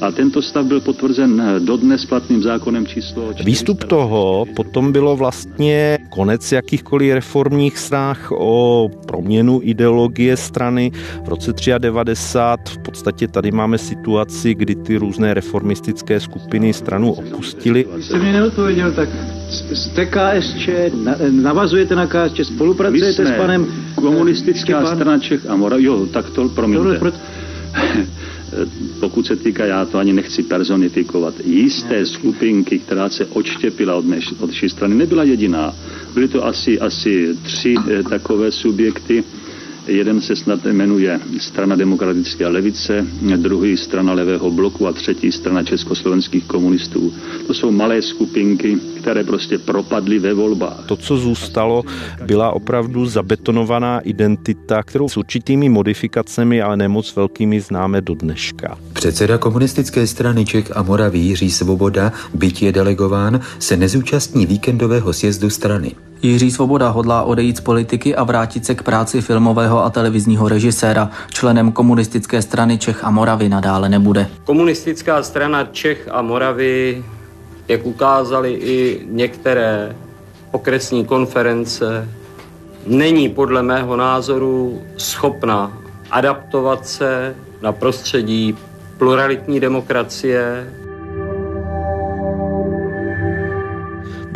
a 0.00 0.12
tento 0.12 0.42
stav 0.42 0.66
byl 0.66 0.80
potvrzen 0.80 1.42
dodnes 1.58 2.06
platným 2.06 2.42
zákonem 2.42 2.86
číslo... 2.86 3.32
Výstup 3.44 3.84
toho 3.84 4.44
potom 4.56 4.92
bylo 4.92 5.16
vlastně 5.16 5.98
konec 6.10 6.52
jakýchkoliv 6.52 7.14
reformních 7.14 7.78
snah 7.78 8.32
o 8.32 8.88
proměnu 9.06 9.60
ideologie 9.62 10.36
strany. 10.36 10.92
V 11.24 11.28
roce 11.28 11.52
93 11.78 12.74
v 12.74 12.82
podstatě 12.82 13.28
tady 13.28 13.50
máme 13.50 13.78
situaci, 13.78 14.54
kdy 14.54 14.74
ty 14.74 14.96
různé 14.96 15.34
reformistické 15.34 16.20
skupiny 16.20 16.72
stranu 16.72 17.12
opustily. 17.12 17.86
Jste 18.00 18.18
mě 18.18 18.32
neodpověděl, 18.32 18.92
tak 18.92 19.08
jste 19.72 20.06
KSČ, 20.06 20.68
navazujete 21.30 21.94
na 21.94 22.06
KSČ, 22.06 22.40
spolupracujete 22.42 23.26
s 23.26 23.36
panem... 23.36 23.66
Komunistická 23.94 24.86
strana 24.86 25.18
Čech 25.18 25.50
a 25.50 25.56
Moravy, 25.56 25.84
jo, 25.84 26.06
tak 26.06 26.30
to 26.30 26.48
promiňte. 26.48 27.12
pokud 29.00 29.26
se 29.26 29.36
týká, 29.36 29.64
já 29.64 29.84
to 29.84 29.98
ani 29.98 30.12
nechci 30.12 30.42
personifikovat, 30.42 31.34
jisté 31.44 32.06
skupinky, 32.06 32.78
která 32.78 33.08
se 33.08 33.26
odštěpila 33.26 33.94
od, 33.94 34.06
než, 34.06 34.32
od 34.40 34.50
strany, 34.68 34.94
nebyla 34.94 35.22
jediná. 35.22 35.74
Byly 36.14 36.28
to 36.28 36.46
asi, 36.46 36.80
asi 36.80 37.36
tři 37.42 37.74
eh, 37.90 38.02
takové 38.02 38.52
subjekty, 38.52 39.24
Jeden 39.86 40.20
se 40.20 40.36
snad 40.36 40.64
jmenuje 40.64 41.20
Strana 41.38 41.76
demokratické 41.76 42.46
levice, 42.46 43.06
druhý 43.36 43.76
Strana 43.76 44.12
levého 44.12 44.50
bloku 44.50 44.86
a 44.86 44.92
třetí 44.92 45.32
Strana 45.32 45.62
československých 45.62 46.44
komunistů. 46.44 47.14
To 47.46 47.54
jsou 47.54 47.70
malé 47.70 48.02
skupinky, 48.02 48.78
které 49.06 49.24
prostě 49.24 49.58
propadly 49.58 50.18
ve 50.18 50.34
volbách. 50.34 50.84
To, 50.86 50.96
co 50.96 51.16
zůstalo, 51.16 51.82
byla 52.22 52.50
opravdu 52.50 53.06
zabetonovaná 53.06 54.00
identita, 54.00 54.82
kterou 54.82 55.08
s 55.08 55.16
určitými 55.16 55.68
modifikacemi, 55.68 56.62
ale 56.62 56.76
nemoc 56.76 57.16
velkými 57.16 57.60
známe 57.60 58.00
do 58.00 58.14
dneška. 58.14 58.78
Předseda 58.92 59.38
komunistické 59.38 60.06
strany 60.06 60.44
Čech 60.44 60.76
a 60.76 60.82
Moraví 60.82 61.26
Jiří 61.26 61.50
Svoboda, 61.50 62.12
byť 62.34 62.62
je 62.62 62.72
delegován, 62.72 63.40
se 63.58 63.76
nezúčastní 63.76 64.46
víkendového 64.46 65.12
sjezdu 65.12 65.50
strany. 65.50 65.92
Jiří 66.22 66.50
Svoboda 66.50 66.88
hodlá 66.88 67.22
odejít 67.22 67.56
z 67.56 67.60
politiky 67.60 68.14
a 68.16 68.24
vrátit 68.24 68.66
se 68.66 68.74
k 68.74 68.82
práci 68.82 69.20
filmového 69.20 69.84
a 69.84 69.90
televizního 69.90 70.48
režiséra. 70.48 71.10
Členem 71.30 71.72
komunistické 71.72 72.42
strany 72.42 72.78
Čech 72.78 73.04
a 73.04 73.10
Moravy 73.10 73.48
nadále 73.48 73.88
nebude. 73.88 74.26
Komunistická 74.44 75.22
strana 75.22 75.64
Čech 75.64 76.08
a 76.10 76.22
Moravy, 76.22 77.04
jak 77.68 77.86
ukázaly 77.86 78.52
i 78.52 79.00
některé 79.06 79.96
okresní 80.50 81.04
konference, 81.04 82.08
není 82.86 83.28
podle 83.28 83.62
mého 83.62 83.96
názoru 83.96 84.82
schopna 84.96 85.78
adaptovat 86.10 86.86
se 86.86 87.34
na 87.62 87.72
prostředí 87.72 88.56
pluralitní 88.98 89.60
demokracie, 89.60 90.66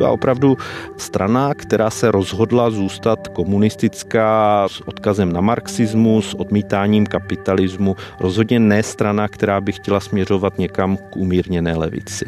byla 0.00 0.10
opravdu 0.10 0.56
strana, 0.96 1.54
která 1.54 1.90
se 1.90 2.10
rozhodla 2.10 2.70
zůstat 2.70 3.28
komunistická 3.28 4.68
s 4.68 4.80
odkazem 4.88 5.32
na 5.32 5.40
marxismus, 5.40 6.34
odmítáním 6.34 7.06
kapitalismu. 7.06 7.96
Rozhodně 8.20 8.60
ne 8.60 8.82
strana, 8.82 9.28
která 9.28 9.60
by 9.60 9.72
chtěla 9.72 10.00
směřovat 10.00 10.58
někam 10.58 10.96
k 10.96 11.16
umírněné 11.16 11.76
levici. 11.76 12.24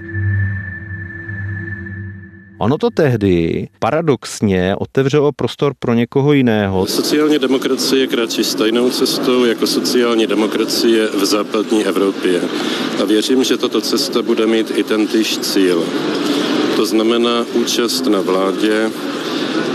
Ono 2.62 2.79
to 2.79 2.90
tehdy 2.90 3.68
paradoxně 3.79 4.77
otevřelo 4.79 5.33
prostor 5.33 5.72
pro 5.79 5.94
někoho 5.94 6.33
jiného. 6.33 6.87
Sociální 6.87 7.38
demokracie 7.38 8.07
kráčí 8.07 8.44
stejnou 8.44 8.90
cestou 8.90 9.44
jako 9.44 9.66
sociální 9.66 10.27
demokracie 10.27 11.09
v 11.09 11.25
západní 11.25 11.85
Evropě. 11.85 12.40
A 13.03 13.05
věřím, 13.05 13.44
že 13.44 13.57
tato 13.57 13.81
cesta 13.81 14.22
bude 14.22 14.46
mít 14.46 14.72
i 14.77 14.83
ten 14.83 15.07
týž 15.07 15.38
cíl. 15.38 15.85
To 16.77 16.87
znamená 16.87 17.44
účast 17.53 18.07
na 18.07 18.20
vládě, 18.20 18.90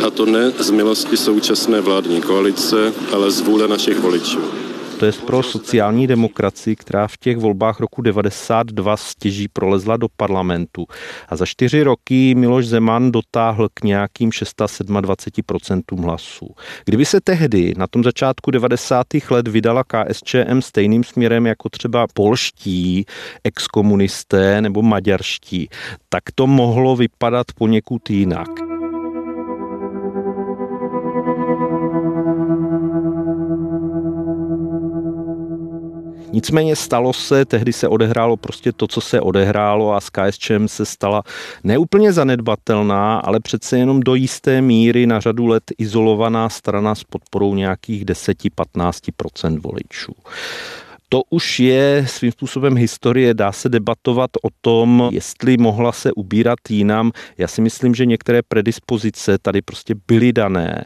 a 0.08 0.10
to 0.10 0.26
ne 0.26 0.52
z 0.60 0.70
milosti 0.72 1.18
současné 1.18 1.82
vládní 1.82 2.22
koalice, 2.22 2.94
ale 3.14 3.32
z 3.32 3.42
vůle 3.42 3.68
našich 3.68 4.00
voličů. 4.00 4.67
To 5.00 5.06
je 5.06 5.12
pro 5.12 5.44
sociální 5.44 6.08
demokracii, 6.08 6.76
která 6.76 7.08
v 7.08 7.18
těch 7.18 7.38
volbách 7.38 7.80
roku 7.80 8.02
92 8.02 8.98
stěží 8.98 9.48
prolezla 9.48 9.98
do 9.98 10.08
parlamentu. 10.18 10.86
A 11.30 11.36
za 11.36 11.46
čtyři 11.46 11.84
roky 11.84 12.36
Miloš 12.36 12.68
Zeman 12.68 13.12
dotáhl 13.12 13.70
k 13.74 13.84
nějakým 13.84 14.30
627% 14.30 16.02
hlasů. 16.04 16.56
Kdyby 16.86 17.06
se 17.06 17.22
tehdy 17.22 17.74
na 17.78 17.88
tom 17.88 18.04
začátku 18.04 18.52
90. 18.52 19.08
let 19.30 19.48
vydala 19.48 19.84
KSČM 19.84 20.62
stejným 20.62 21.04
směrem 21.04 21.46
jako 21.46 21.70
třeba 21.70 22.08
polští 22.14 23.06
exkomunisté 23.44 24.62
nebo 24.62 24.82
maďarští, 24.82 25.70
tak 26.10 26.24
to 26.36 26.48
mohlo 26.48 26.96
vypadat 26.96 27.48
poněkud 27.58 28.10
jinak. 28.10 28.67
Nicméně 36.38 36.76
stalo 36.76 37.14
se, 37.14 37.46
tehdy 37.46 37.74
se 37.74 37.88
odehrálo 37.88 38.38
prostě 38.38 38.72
to, 38.72 38.88
co 38.88 39.02
se 39.02 39.22
odehrálo 39.22 39.94
a 39.94 40.02
s 40.02 40.10
KSČM 40.10 40.68
se 40.68 40.86
stala 40.86 41.24
neúplně 41.64 42.14
zanedbatelná, 42.14 43.18
ale 43.20 43.40
přece 43.40 43.78
jenom 43.78 44.00
do 44.00 44.16
jisté 44.16 44.62
míry 44.62 45.08
na 45.08 45.20
řadu 45.20 45.48
let 45.48 45.64
izolovaná 45.78 46.50
strana 46.50 46.96
s 46.96 47.04
podporou 47.04 47.56
nějakých 47.56 48.06
10-15% 48.06 49.62
voličů. 49.62 50.14
To 51.10 51.22
už 51.30 51.60
je 51.60 52.06
svým 52.08 52.32
způsobem 52.32 52.76
historie. 52.78 53.34
Dá 53.34 53.52
se 53.52 53.70
debatovat 53.70 54.30
o 54.44 54.48
tom, 54.62 55.10
jestli 55.12 55.58
mohla 55.58 55.92
se 55.92 56.12
ubírat 56.12 56.60
jinam. 56.70 57.12
Já 57.38 57.48
si 57.48 57.62
myslím, 57.62 57.96
že 57.96 58.06
některé 58.06 58.42
predispozice 58.48 59.38
tady 59.38 59.62
prostě 59.62 59.96
byly 60.08 60.34
dané. 60.34 60.86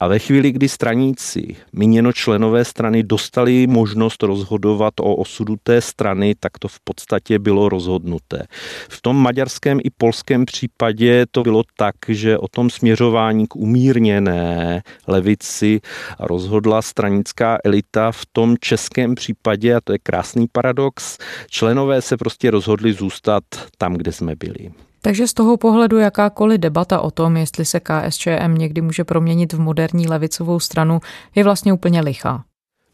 A 0.00 0.08
ve 0.08 0.18
chvíli, 0.18 0.52
kdy 0.52 0.68
straníci, 0.68 1.56
míněno 1.72 2.12
členové 2.12 2.64
strany, 2.64 3.02
dostali 3.02 3.66
možnost 3.66 4.22
rozhodovat 4.22 4.94
o 5.00 5.16
osudu 5.16 5.56
té 5.62 5.80
strany, 5.80 6.34
tak 6.40 6.58
to 6.58 6.68
v 6.68 6.80
podstatě 6.84 7.38
bylo 7.38 7.68
rozhodnuté. 7.68 8.46
V 8.88 9.02
tom 9.02 9.16
maďarském 9.16 9.80
i 9.84 9.90
polském 9.90 10.44
případě 10.44 11.26
to 11.30 11.42
bylo 11.42 11.62
tak, 11.76 11.94
že 12.08 12.38
o 12.38 12.48
tom 12.48 12.70
směřování 12.70 13.46
k 13.46 13.56
umírněné 13.56 14.82
levici 15.06 15.80
rozhodla 16.20 16.82
stranická 16.82 17.58
elita. 17.64 18.12
V 18.12 18.26
tom 18.32 18.56
českém 18.60 19.14
případě 19.14 19.53
případě, 19.54 19.74
a 19.74 19.80
to 19.80 19.92
je 19.92 19.98
krásný 19.98 20.46
paradox, 20.52 21.18
členové 21.48 22.02
se 22.02 22.16
prostě 22.16 22.50
rozhodli 22.50 22.92
zůstat 22.92 23.44
tam, 23.78 23.94
kde 23.94 24.12
jsme 24.12 24.36
byli. 24.36 24.70
Takže 25.02 25.28
z 25.28 25.34
toho 25.34 25.56
pohledu 25.56 25.98
jakákoliv 25.98 26.60
debata 26.60 27.00
o 27.00 27.10
tom, 27.10 27.36
jestli 27.36 27.64
se 27.64 27.80
KSČM 27.80 28.54
někdy 28.58 28.80
může 28.80 29.04
proměnit 29.04 29.52
v 29.52 29.60
moderní 29.60 30.08
levicovou 30.08 30.60
stranu, 30.60 31.00
je 31.34 31.44
vlastně 31.44 31.72
úplně 31.72 32.00
lichá. 32.00 32.44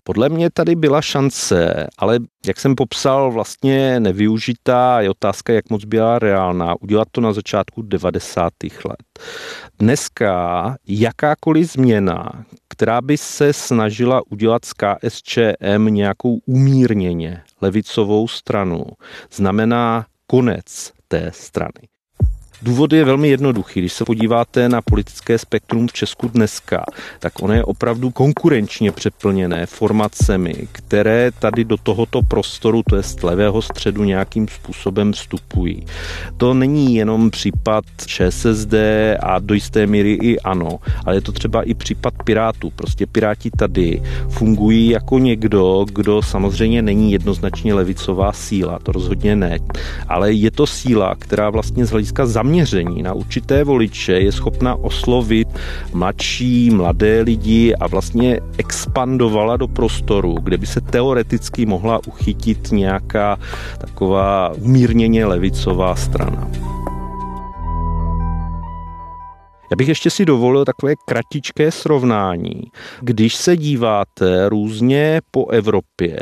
Podle 0.04 0.28
mě 0.28 0.50
tady 0.50 0.74
byla 0.74 1.02
šance, 1.02 1.86
ale 1.98 2.18
jak 2.46 2.60
jsem 2.60 2.74
popsal, 2.74 3.32
vlastně 3.32 4.00
nevyužitá. 4.00 5.00
Je 5.00 5.10
otázka, 5.10 5.52
jak 5.52 5.70
moc 5.70 5.84
byla 5.84 6.18
reálná. 6.18 6.74
Udělat 6.80 7.08
to 7.12 7.20
na 7.20 7.32
začátku 7.32 7.82
90. 7.82 8.52
let. 8.84 9.26
Dneska 9.78 10.76
jakákoliv 10.86 11.72
změna, 11.72 12.44
která 12.68 13.00
by 13.00 13.16
se 13.16 13.52
snažila 13.52 14.22
udělat 14.30 14.64
z 14.64 14.72
KSČM 14.72 15.84
nějakou 15.86 16.38
umírněně 16.46 17.42
levicovou 17.60 18.28
stranu, 18.28 18.84
znamená 19.32 20.06
konec 20.26 20.92
té 21.08 21.30
strany. 21.34 21.88
Důvod 22.62 22.92
je 22.92 23.04
velmi 23.04 23.28
jednoduchý. 23.28 23.80
Když 23.80 23.92
se 23.92 24.04
podíváte 24.04 24.68
na 24.68 24.82
politické 24.82 25.38
spektrum 25.38 25.88
v 25.88 25.92
Česku 25.92 26.28
dneska, 26.28 26.84
tak 27.18 27.42
ono 27.42 27.54
je 27.54 27.64
opravdu 27.64 28.10
konkurenčně 28.10 28.92
přeplněné 28.92 29.66
formacemi, 29.66 30.54
které 30.72 31.30
tady 31.38 31.64
do 31.64 31.76
tohoto 31.76 32.22
prostoru, 32.22 32.82
to 32.88 32.96
je 32.96 33.02
z 33.02 33.22
levého 33.22 33.62
středu, 33.62 34.04
nějakým 34.04 34.48
způsobem 34.48 35.12
vstupují. 35.12 35.86
To 36.36 36.54
není 36.54 36.94
jenom 36.94 37.30
případ 37.30 37.84
ČSSD 38.06 38.74
a 39.20 39.38
do 39.38 39.54
jisté 39.54 39.86
míry 39.86 40.18
i 40.22 40.40
ano, 40.40 40.78
ale 41.06 41.14
je 41.14 41.20
to 41.20 41.32
třeba 41.32 41.62
i 41.62 41.74
případ 41.74 42.14
Pirátů. 42.24 42.70
Prostě 42.70 43.06
Piráti 43.06 43.50
tady 43.50 44.02
fungují 44.28 44.88
jako 44.88 45.18
někdo, 45.18 45.86
kdo 45.92 46.22
samozřejmě 46.22 46.82
není 46.82 47.12
jednoznačně 47.12 47.74
levicová 47.74 48.32
síla, 48.32 48.78
to 48.82 48.92
rozhodně 48.92 49.36
ne, 49.36 49.58
ale 50.08 50.32
je 50.32 50.50
to 50.50 50.66
síla, 50.66 51.14
která 51.18 51.50
vlastně 51.50 51.84
z 51.84 51.90
hlediska 51.90 52.26
zaměření 52.26 52.49
zaměření 52.50 53.02
na 53.02 53.12
určité 53.12 53.64
voliče 53.64 54.12
je 54.12 54.32
schopna 54.32 54.74
oslovit 54.74 55.48
mladší, 55.92 56.70
mladé 56.70 57.20
lidi 57.20 57.74
a 57.74 57.86
vlastně 57.86 58.40
expandovala 58.58 59.56
do 59.56 59.68
prostoru, 59.68 60.34
kde 60.42 60.58
by 60.58 60.66
se 60.66 60.80
teoreticky 60.80 61.66
mohla 61.66 62.00
uchytit 62.06 62.72
nějaká 62.72 63.38
taková 63.78 64.52
umírněně 64.54 65.26
levicová 65.26 65.96
strana. 65.96 66.50
Já 69.70 69.76
bych 69.76 69.88
ještě 69.88 70.10
si 70.10 70.24
dovolil 70.24 70.64
takové 70.64 70.94
kratičké 71.06 71.70
srovnání. 71.70 72.62
Když 73.00 73.34
se 73.34 73.56
díváte 73.56 74.48
různě 74.48 75.20
po 75.30 75.48
Evropě, 75.48 76.18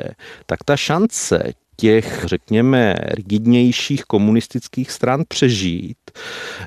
tak 0.46 0.58
ta 0.64 0.76
šance 0.76 1.52
těch, 1.80 2.24
řekněme, 2.24 2.94
rigidnějších 3.00 4.04
komunistických 4.04 4.90
stran 4.90 5.22
přežít, 5.28 6.07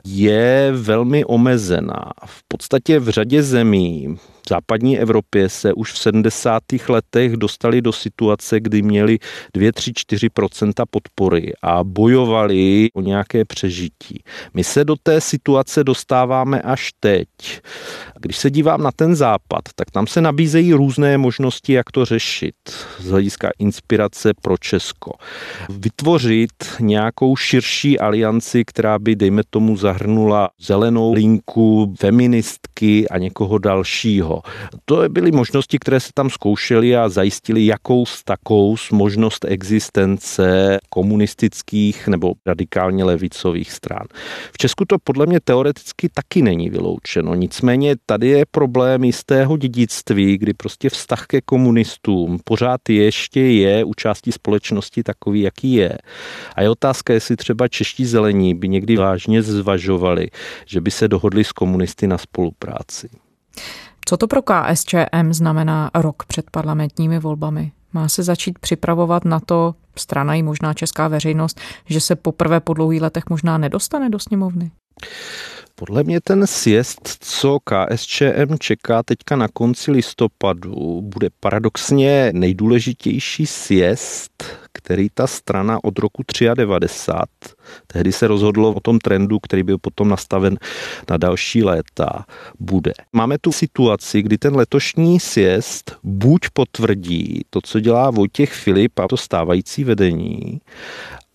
je 0.06 0.72
velmi 0.76 1.26
omezená. 1.26 2.12
V 2.26 2.44
podstatě 2.48 3.00
v 3.00 3.10
řadě 3.10 3.44
zemí 3.44 4.18
v 4.46 4.50
západní 4.50 5.00
Evropě 5.00 5.50
se 5.50 5.74
už 5.74 5.92
v 5.92 5.98
70. 5.98 6.64
letech 6.90 7.38
dostali 7.38 7.82
do 7.82 7.92
situace, 7.92 8.60
kdy 8.60 8.82
měli 8.82 9.20
2, 9.54 9.72
3, 9.72 9.92
4% 9.92 10.72
podpory 10.92 11.54
a 11.62 11.84
bojovali 11.84 12.90
o 12.94 13.02
nějaké 13.02 13.46
přežití. 13.46 14.24
My 14.54 14.64
se 14.64 14.86
do 14.86 14.96
té 15.04 15.22
situace 15.22 15.84
dostáváme 15.84 16.62
až 16.62 16.92
teď. 17.00 17.28
Když 18.20 18.38
se 18.38 18.50
dívám 18.50 18.84
na 18.84 18.92
ten 18.92 19.16
západ, 19.16 19.62
tak 19.76 19.92
tam 19.92 20.08
se 20.08 20.22
nabízejí 20.22 20.74
různé 20.74 21.18
možnosti, 21.18 21.74
jak 21.74 21.92
to 21.92 22.06
řešit 22.06 22.56
z 23.00 23.10
hlediska 23.10 23.52
inspirace 23.60 24.32
pro 24.42 24.58
Česko. 24.58 25.12
Vytvořit 25.70 26.52
nějakou 26.80 27.36
širší 27.36 28.00
alianci, 28.00 28.66
která 28.66 29.00
by, 29.00 29.16
dejme 29.16 29.44
tomu, 29.50 29.78
zahrnula 29.78 30.50
zelenou 30.60 31.14
linku, 31.14 31.94
feministky 32.00 33.10
a 33.10 33.18
někoho 33.18 33.58
dalšího. 33.58 34.31
To 34.86 35.10
byly 35.10 35.32
možnosti, 35.32 35.80
které 35.80 36.00
se 36.00 36.10
tam 36.14 36.30
zkoušely 36.30 36.96
a 36.98 37.10
zajistili 37.10 37.66
jakou 37.66 38.06
takou 38.26 38.76
možnost 38.92 39.46
existence 39.48 40.78
komunistických 40.90 42.08
nebo 42.08 42.34
radikálně 42.46 43.04
levicových 43.04 43.72
stran. 43.72 44.08
V 44.54 44.58
Česku 44.58 44.86
to 44.86 44.96
podle 45.04 45.26
mě 45.26 45.40
teoreticky 45.40 46.10
taky 46.10 46.42
není 46.42 46.70
vyloučeno. 46.70 47.36
Nicméně 47.36 47.96
tady 48.06 48.28
je 48.28 48.46
problém 48.52 49.04
jistého 49.04 49.58
dědictví, 49.58 50.38
kdy 50.38 50.54
prostě 50.54 50.90
vztah 50.90 51.26
ke 51.26 51.42
komunistům 51.42 52.40
pořád 52.44 52.90
ještě 52.90 53.42
je 53.42 53.84
u 53.84 53.94
části 53.94 54.32
společnosti 54.32 55.04
takový, 55.04 55.42
jaký 55.42 55.74
je. 55.74 55.98
A 56.56 56.62
je 56.62 56.70
otázka, 56.70 57.14
jestli 57.14 57.36
třeba 57.36 57.68
čeští 57.68 58.06
zelení 58.06 58.56
by 58.56 58.70
někdy 58.70 58.98
vážně 58.98 59.42
zvažovali, 59.42 60.30
že 60.66 60.82
by 60.82 60.92
se 60.92 61.08
dohodli 61.08 61.44
s 61.44 61.52
komunisty 61.52 62.08
na 62.08 62.18
spolupráci. 62.18 63.10
Co 64.12 64.18
to 64.18 64.28
pro 64.28 64.42
KSČM 64.42 65.34
znamená 65.34 65.92
rok 65.94 66.24
před 66.26 66.50
parlamentními 66.52 67.20
volbami? 67.20 67.72
Má 67.94 68.10
se 68.10 68.24
začít 68.24 68.60
připravovat 68.60 69.26
na 69.26 69.40
to, 69.40 69.76
strana 69.96 70.36
i 70.36 70.44
možná 70.44 70.74
česká 70.74 71.08
veřejnost, 71.08 71.60
že 71.86 72.02
se 72.02 72.16
poprvé 72.16 72.60
po 72.60 72.74
dlouhých 72.74 73.02
letech 73.02 73.24
možná 73.30 73.58
nedostane 73.58 74.10
do 74.10 74.20
sněmovny? 74.20 74.72
Podle 75.76 76.04
mě 76.04 76.22
ten 76.22 76.48
sjezd, 76.48 77.00
co 77.20 77.58
KSČM 77.60 78.58
čeká 78.60 79.04
teďka 79.04 79.36
na 79.36 79.48
konci 79.48 79.92
listopadu, 79.92 81.02
bude 81.02 81.30
paradoxně 81.40 82.32
nejdůležitější 82.34 83.46
sjezd, 83.46 84.44
který 84.74 85.10
ta 85.14 85.28
strana 85.28 85.84
od 85.84 86.00
roku 86.00 86.24
93, 86.54 87.56
tehdy 87.88 88.12
se 88.12 88.28
rozhodlo 88.28 88.74
o 88.74 88.80
tom 88.80 89.00
trendu, 89.00 89.40
který 89.40 89.64
byl 89.64 89.78
potom 89.78 90.10
nastaven 90.10 90.58
na 91.10 91.18
další 91.18 91.64
léta, 91.64 92.26
bude. 92.60 92.94
Máme 93.14 93.38
tu 93.38 93.52
situaci, 93.52 94.22
kdy 94.22 94.38
ten 94.38 94.56
letošní 94.56 95.20
sjezd 95.20 95.98
buď 96.04 96.42
potvrdí 96.54 97.42
to, 97.50 97.62
co 97.62 97.80
dělá 97.80 98.10
Vojtěch 98.10 98.54
Filip 98.54 99.00
a 99.00 99.08
to 99.08 99.18
stávající 99.18 99.84
vedení, 99.84 100.62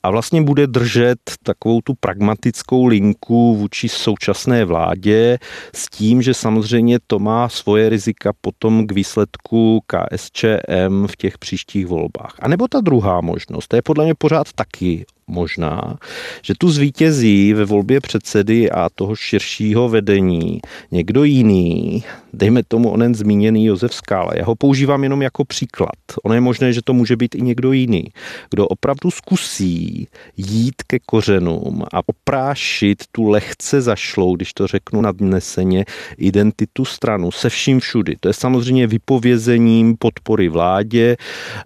a 0.06 0.10
vlastně 0.10 0.42
bude 0.42 0.66
držet 0.66 1.18
takovou 1.42 1.80
tu 1.80 1.94
pragmatickou 2.00 2.86
linku 2.86 3.56
vůči 3.56 3.88
současné 3.88 4.64
vládě 4.64 5.38
s 5.74 5.88
tím, 5.88 6.22
že 6.22 6.34
samozřejmě 6.34 6.98
to 7.06 7.18
má 7.18 7.48
svoje 7.48 7.88
rizika 7.88 8.32
potom 8.40 8.86
k 8.86 8.92
výsledku 8.92 9.80
KSČM 9.86 11.06
v 11.06 11.16
těch 11.16 11.38
příštích 11.38 11.86
volbách. 11.86 12.34
A 12.40 12.48
nebo 12.48 12.68
ta 12.68 12.80
druhá 12.80 13.20
možnost, 13.20 13.68
to 13.68 13.76
je 13.76 13.82
podle 13.82 14.04
mě 14.04 14.14
pořád 14.14 14.52
taky 14.52 15.06
možná, 15.30 15.98
že 16.42 16.54
tu 16.58 16.70
zvítězí 16.70 17.52
ve 17.52 17.64
volbě 17.64 18.00
předsedy 18.00 18.70
a 18.70 18.88
toho 18.94 19.16
širšího 19.16 19.88
vedení 19.88 20.60
někdo 20.90 21.24
jiný, 21.24 22.04
dejme 22.32 22.62
tomu 22.62 22.90
onen 22.90 23.14
zmíněný 23.14 23.64
Josef 23.64 23.94
Skála. 23.94 24.30
Já 24.36 24.44
ho 24.44 24.54
používám 24.54 25.02
jenom 25.02 25.22
jako 25.22 25.44
příklad. 25.44 25.98
Ono 26.22 26.34
je 26.34 26.40
možné, 26.40 26.72
že 26.72 26.82
to 26.82 26.92
může 26.92 27.16
být 27.16 27.34
i 27.34 27.42
někdo 27.42 27.72
jiný, 27.72 28.04
kdo 28.50 28.66
opravdu 28.66 29.10
zkusí 29.10 30.08
jít 30.36 30.82
ke 30.86 30.98
kořenům 31.06 31.84
a 31.92 32.00
oprášit 32.06 33.04
tu 33.12 33.28
lehce 33.28 33.80
zašlou, 33.80 34.36
když 34.36 34.52
to 34.52 34.66
řeknu 34.66 35.00
nadneseně, 35.00 35.84
identitu 36.18 36.84
stranu 36.84 37.30
se 37.30 37.48
vším 37.48 37.80
všudy. 37.80 38.16
To 38.20 38.28
je 38.28 38.34
samozřejmě 38.34 38.86
vypovězením 38.86 39.96
podpory 39.96 40.48
vládě, 40.48 41.16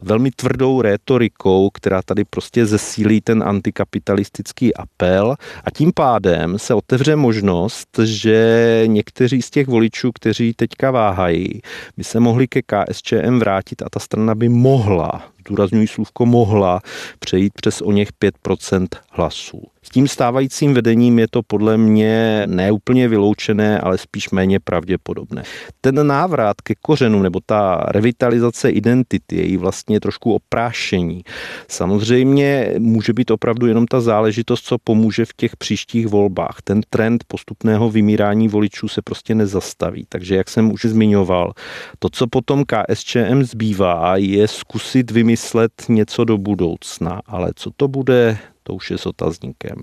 velmi 0.02 0.30
tvrdou 0.30 0.82
rétorikou, 0.82 1.70
která 1.70 2.02
tady 2.02 2.24
prostě 2.24 2.66
zesílí 2.66 3.20
ten 3.20 3.42
antikapitalistický 3.50 4.74
apel 4.74 5.34
a 5.64 5.70
tím 5.70 5.92
pádem 5.94 6.58
se 6.58 6.74
otevře 6.74 7.16
možnost, 7.16 7.98
že 8.04 8.82
někteří 8.86 9.42
z 9.42 9.50
těch 9.50 9.66
voličů, 9.66 10.12
kteří 10.12 10.54
teďka 10.54 10.90
váhají, 10.90 11.60
by 11.96 12.04
se 12.04 12.20
mohli 12.20 12.48
ke 12.48 12.62
KSČM 12.62 13.38
vrátit 13.38 13.82
a 13.82 13.86
ta 13.90 14.00
strana 14.00 14.34
by 14.34 14.48
mohla 14.48 15.30
zdůrazňuji 15.50 15.86
slůvko 15.86 16.26
mohla, 16.26 16.80
přejít 17.18 17.52
přes 17.54 17.80
o 17.80 17.92
něch 17.92 18.08
5% 18.44 18.86
hlasů. 19.10 19.62
Tím 19.92 20.08
stávajícím 20.08 20.74
vedením 20.74 21.18
je 21.18 21.28
to 21.28 21.42
podle 21.42 21.76
mě 21.76 22.42
neúplně 22.46 23.08
vyloučené, 23.08 23.80
ale 23.80 23.98
spíš 23.98 24.30
méně 24.30 24.60
pravděpodobné. 24.60 25.42
Ten 25.80 26.06
návrat 26.06 26.60
ke 26.60 26.74
kořenu 26.74 27.22
nebo 27.22 27.40
ta 27.46 27.86
revitalizace 27.88 28.70
identity, 28.70 29.36
její 29.36 29.56
vlastně 29.56 30.00
trošku 30.00 30.34
oprášení, 30.34 31.22
samozřejmě 31.68 32.74
může 32.78 33.12
být 33.12 33.30
opravdu 33.30 33.66
jenom 33.66 33.86
ta 33.86 34.00
záležitost, 34.00 34.64
co 34.64 34.78
pomůže 34.84 35.24
v 35.24 35.34
těch 35.36 35.56
příštích 35.56 36.06
volbách. 36.06 36.56
Ten 36.64 36.80
trend 36.90 37.24
postupného 37.26 37.90
vymírání 37.90 38.48
voličů 38.48 38.88
se 38.88 39.02
prostě 39.02 39.34
nezastaví. 39.34 40.06
Takže 40.08 40.36
jak 40.36 40.48
jsem 40.50 40.72
už 40.72 40.84
zmiňoval, 40.84 41.52
to, 41.98 42.08
co 42.08 42.26
potom 42.26 42.64
KSČM 42.64 43.42
zbývá, 43.42 44.16
je 44.16 44.48
zkusit 44.48 45.10
vymyslet 45.10 45.72
něco 45.88 46.24
do 46.24 46.38
budoucna, 46.38 47.20
ale 47.26 47.52
co 47.56 47.70
to 47.76 47.88
bude, 47.88 48.38
to 48.62 48.74
už 48.74 48.90
je 48.90 48.98
s 48.98 49.06
otazníkem. 49.06 49.76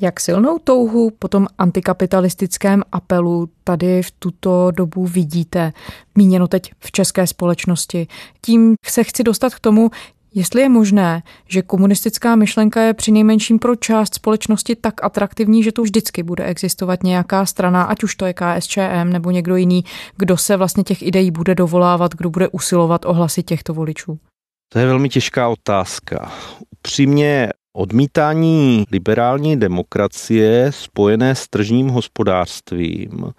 Jak 0.00 0.20
silnou 0.20 0.58
touhu 0.58 1.10
po 1.18 1.28
tom 1.28 1.46
antikapitalistickém 1.58 2.82
apelu 2.92 3.48
tady 3.64 4.02
v 4.02 4.10
tuto 4.10 4.70
dobu 4.70 5.06
vidíte, 5.06 5.72
míněno 6.14 6.48
teď 6.48 6.72
v 6.78 6.92
české 6.92 7.26
společnosti? 7.26 8.06
Tím 8.40 8.74
se 8.86 9.04
chci 9.04 9.24
dostat 9.24 9.54
k 9.54 9.60
tomu, 9.60 9.90
Jestli 10.34 10.60
je 10.62 10.68
možné, 10.68 11.22
že 11.48 11.62
komunistická 11.62 12.36
myšlenka 12.36 12.82
je 12.82 12.94
při 12.94 13.12
nejmenším 13.12 13.58
pro 13.58 13.76
část 13.76 14.14
společnosti 14.14 14.76
tak 14.76 15.04
atraktivní, 15.04 15.62
že 15.62 15.72
tu 15.72 15.82
vždycky 15.82 16.22
bude 16.22 16.44
existovat 16.44 17.02
nějaká 17.02 17.46
strana, 17.46 17.82
ať 17.82 18.02
už 18.02 18.14
to 18.14 18.26
je 18.26 18.34
KSČM 18.34 19.04
nebo 19.04 19.30
někdo 19.30 19.56
jiný, 19.56 19.84
kdo 20.16 20.36
se 20.36 20.56
vlastně 20.56 20.84
těch 20.84 21.02
ideí 21.02 21.30
bude 21.30 21.54
dovolávat, 21.54 22.14
kdo 22.14 22.30
bude 22.30 22.48
usilovat 22.48 23.04
o 23.04 23.12
hlasy 23.12 23.42
těchto 23.42 23.74
voličů? 23.74 24.18
To 24.72 24.78
je 24.78 24.86
velmi 24.86 25.08
těžká 25.08 25.48
otázka. 25.48 26.32
Upřímně 26.70 27.48
odmítání 27.72 28.84
liberální 28.92 29.56
demokracie 29.56 30.72
spojené 30.72 31.34
s 31.34 31.48
tržním 31.48 31.88
hospodářstvím 31.88 33.32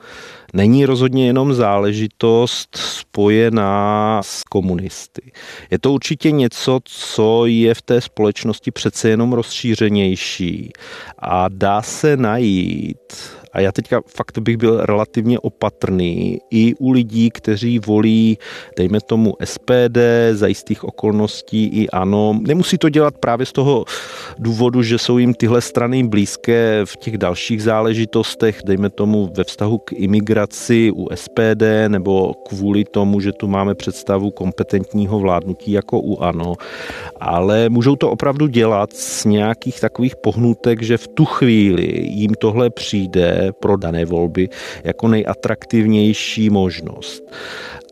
není 0.53 0.85
rozhodně 0.85 1.27
jenom 1.27 1.53
záležitost 1.53 2.77
spojená 2.77 4.21
s 4.23 4.43
komunisty. 4.43 5.31
Je 5.71 5.79
to 5.79 5.93
určitě 5.93 6.31
něco, 6.31 6.79
co 6.83 7.45
je 7.45 7.73
v 7.73 7.81
té 7.81 8.01
společnosti 8.01 8.71
přece 8.71 9.09
jenom 9.09 9.33
rozšířenější 9.33 10.71
a 11.19 11.49
dá 11.49 11.81
se 11.81 12.17
najít 12.17 13.13
a 13.53 13.59
já 13.59 13.71
teďka 13.71 14.01
fakt 14.07 14.39
bych 14.39 14.57
byl 14.57 14.85
relativně 14.85 15.39
opatrný 15.39 16.39
i 16.51 16.75
u 16.75 16.91
lidí, 16.91 17.29
kteří 17.29 17.79
volí, 17.79 18.37
dejme 18.77 19.01
tomu 19.01 19.33
SPD, 19.43 19.97
za 20.31 20.47
jistých 20.47 20.83
okolností 20.83 21.65
i 21.65 21.89
ano. 21.89 22.39
Nemusí 22.41 22.77
to 22.77 22.89
dělat 22.89 23.17
právě 23.17 23.45
z 23.45 23.51
toho 23.51 23.85
důvodu, 24.39 24.83
že 24.83 24.97
jsou 24.97 25.17
jim 25.17 25.33
tyhle 25.33 25.61
strany 25.61 26.03
blízké 26.03 26.81
v 26.85 26.97
těch 26.97 27.17
dalších 27.17 27.63
záležitostech, 27.63 28.61
dejme 28.65 28.89
tomu 28.89 29.29
ve 29.37 29.43
vztahu 29.43 29.77
k 29.77 29.93
imigraci 29.93 30.91
u 30.95 31.07
SPD 31.15 31.63
nebo 31.87 32.33
kvůli 32.33 32.83
tomu, 32.83 33.19
že 33.19 33.31
tu 33.31 33.47
máme 33.47 33.75
představu 33.75 34.31
kompetentního 34.31 35.19
vládnutí 35.19 35.71
jako 35.71 35.99
u 35.99 36.21
ANO, 36.21 36.53
ale 37.19 37.69
můžou 37.69 37.95
to 37.95 38.11
opravdu 38.11 38.47
dělat 38.47 38.93
z 38.93 39.25
nějakých 39.25 39.79
takových 39.79 40.15
pohnutek, 40.15 40.81
že 40.81 40.97
v 40.97 41.07
tu 41.07 41.25
chvíli 41.25 42.07
jim 42.09 42.33
tohle 42.33 42.69
přijde 42.69 43.42
pro 43.51 43.77
dané 43.77 44.05
volby 44.05 44.49
jako 44.83 45.07
nejatraktivnější 45.07 46.49
možnost. 46.49 47.23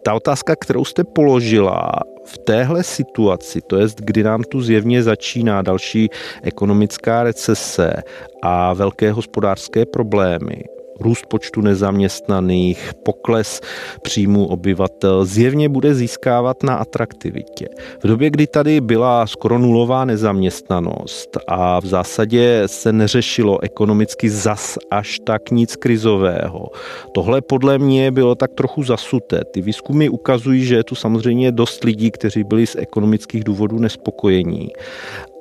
Ta 0.03 0.13
otázka, 0.13 0.55
kterou 0.55 0.85
jste 0.85 1.03
položila, 1.03 1.91
v 2.25 2.37
téhle 2.37 2.83
situaci, 2.83 3.61
to 3.61 3.77
je, 3.77 3.87
kdy 3.97 4.23
nám 4.23 4.43
tu 4.43 4.61
zjevně 4.61 5.03
začíná 5.03 5.61
další 5.61 6.09
ekonomická 6.43 7.23
recese 7.23 7.93
a 8.41 8.73
velké 8.73 9.11
hospodářské 9.11 9.85
problémy, 9.85 10.63
růst 11.01 11.25
počtu 11.25 11.61
nezaměstnaných, 11.61 12.91
pokles 13.05 13.61
příjmu 14.01 14.47
obyvatel 14.47 15.25
zjevně 15.25 15.69
bude 15.69 15.95
získávat 15.95 16.63
na 16.63 16.75
atraktivitě. 16.75 17.67
V 18.03 18.07
době, 18.07 18.29
kdy 18.29 18.47
tady 18.47 18.81
byla 18.81 19.27
skoro 19.27 19.57
nulová 19.57 20.05
nezaměstnanost 20.05 21.37
a 21.47 21.79
v 21.79 21.85
zásadě 21.85 22.63
se 22.65 22.93
neřešilo 22.93 23.63
ekonomicky 23.63 24.29
zas 24.29 24.77
až 24.91 25.19
tak 25.19 25.51
nic 25.51 25.75
krizového, 25.75 26.67
tohle 27.13 27.41
podle 27.41 27.77
mě 27.77 28.11
bylo 28.11 28.35
tak 28.35 28.53
trochu 28.53 28.83
zasuté. 28.83 29.41
Ty 29.53 29.61
výzkumy 29.61 30.09
ukazují, 30.09 30.65
že 30.65 30.75
je 30.75 30.83
tu 30.83 30.95
samozřejmě 30.95 31.51
dost 31.51 31.83
lidí, 31.83 32.11
kteří 32.11 32.43
byli 32.43 32.67
z 32.67 32.75
ekonomických 32.75 33.43
důvodů 33.43 33.79
nespokojení 33.79 34.69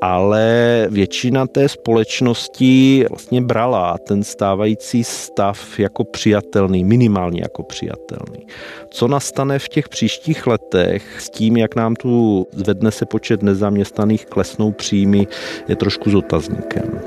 ale 0.01 0.87
většina 0.91 1.47
té 1.47 1.69
společnosti 1.69 3.05
vlastně 3.09 3.41
brala 3.41 3.99
ten 3.99 4.25
stávající 4.25 5.05
stav 5.05 5.79
jako 5.79 6.05
přijatelný, 6.05 6.85
minimálně 6.85 7.41
jako 7.43 7.63
přijatelný. 7.63 8.47
Co 8.91 9.09
nastane 9.09 9.59
v 9.59 9.69
těch 9.69 9.89
příštích 9.89 10.47
letech 10.47 11.21
s 11.21 11.31
tím, 11.31 11.57
jak 11.57 11.77
nám 11.77 11.97
tu 11.97 12.47
zvedne 12.53 12.91
se 12.91 13.07
počet 13.07 13.43
nezaměstnaných, 13.43 14.27
klesnou 14.27 14.73
příjmy, 14.73 15.27
je 15.69 15.77
trošku 15.77 16.11
s 16.11 16.15
otazníkem. 16.15 17.01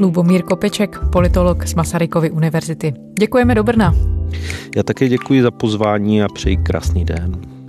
Lubomír 0.00 0.42
Kopeček, 0.42 0.98
politolog 1.12 1.66
z 1.66 1.74
Masarykovy 1.74 2.30
univerzity. 2.30 2.94
Děkujeme 3.18 3.54
do 3.54 3.62
Brna. 3.62 3.94
Já 4.76 4.82
také 4.82 5.08
děkuji 5.08 5.42
za 5.42 5.50
pozvání 5.50 6.22
a 6.22 6.28
přeji 6.28 6.56
krásný 6.56 7.04
den. 7.04 7.59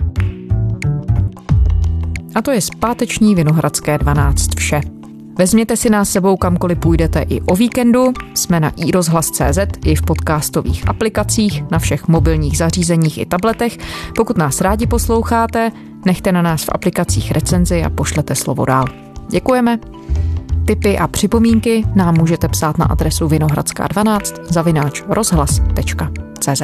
A 2.34 2.42
to 2.42 2.50
je 2.50 2.60
zpáteční 2.60 3.34
Vinohradské 3.34 3.98
12 3.98 4.54
vše. 4.58 4.80
Vezměte 5.38 5.76
si 5.76 5.90
nás 5.90 6.10
sebou 6.10 6.36
kamkoliv 6.36 6.78
půjdete 6.78 7.20
i 7.28 7.40
o 7.40 7.56
víkendu. 7.56 8.12
Jsme 8.34 8.60
na 8.60 8.72
iRozhlas.cz 8.76 9.58
i 9.84 9.94
v 9.94 10.02
podcastových 10.02 10.88
aplikacích, 10.88 11.64
na 11.70 11.78
všech 11.78 12.08
mobilních 12.08 12.58
zařízeních 12.58 13.18
i 13.18 13.26
tabletech. 13.26 13.78
Pokud 14.16 14.38
nás 14.38 14.60
rádi 14.60 14.86
posloucháte, 14.86 15.70
nechte 16.06 16.32
na 16.32 16.42
nás 16.42 16.64
v 16.64 16.70
aplikacích 16.72 17.32
recenzi 17.32 17.84
a 17.84 17.90
pošlete 17.90 18.34
slovo 18.34 18.64
dál. 18.64 18.84
Děkujeme. 19.28 19.78
Tipy 20.64 20.98
a 20.98 21.08
připomínky 21.08 21.84
nám 21.94 22.16
můžete 22.18 22.48
psát 22.48 22.78
na 22.78 22.86
adresu 22.86 23.28
vinohradská12 23.28 24.44
zavináč 24.50 25.02
rozhlas.cz 25.08 26.62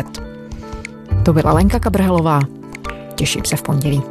To 1.22 1.32
byla 1.32 1.52
Lenka 1.52 1.78
Kabrhelová. 1.78 2.40
Těším 3.14 3.44
se 3.44 3.56
v 3.56 3.62
pondělí. 3.62 4.02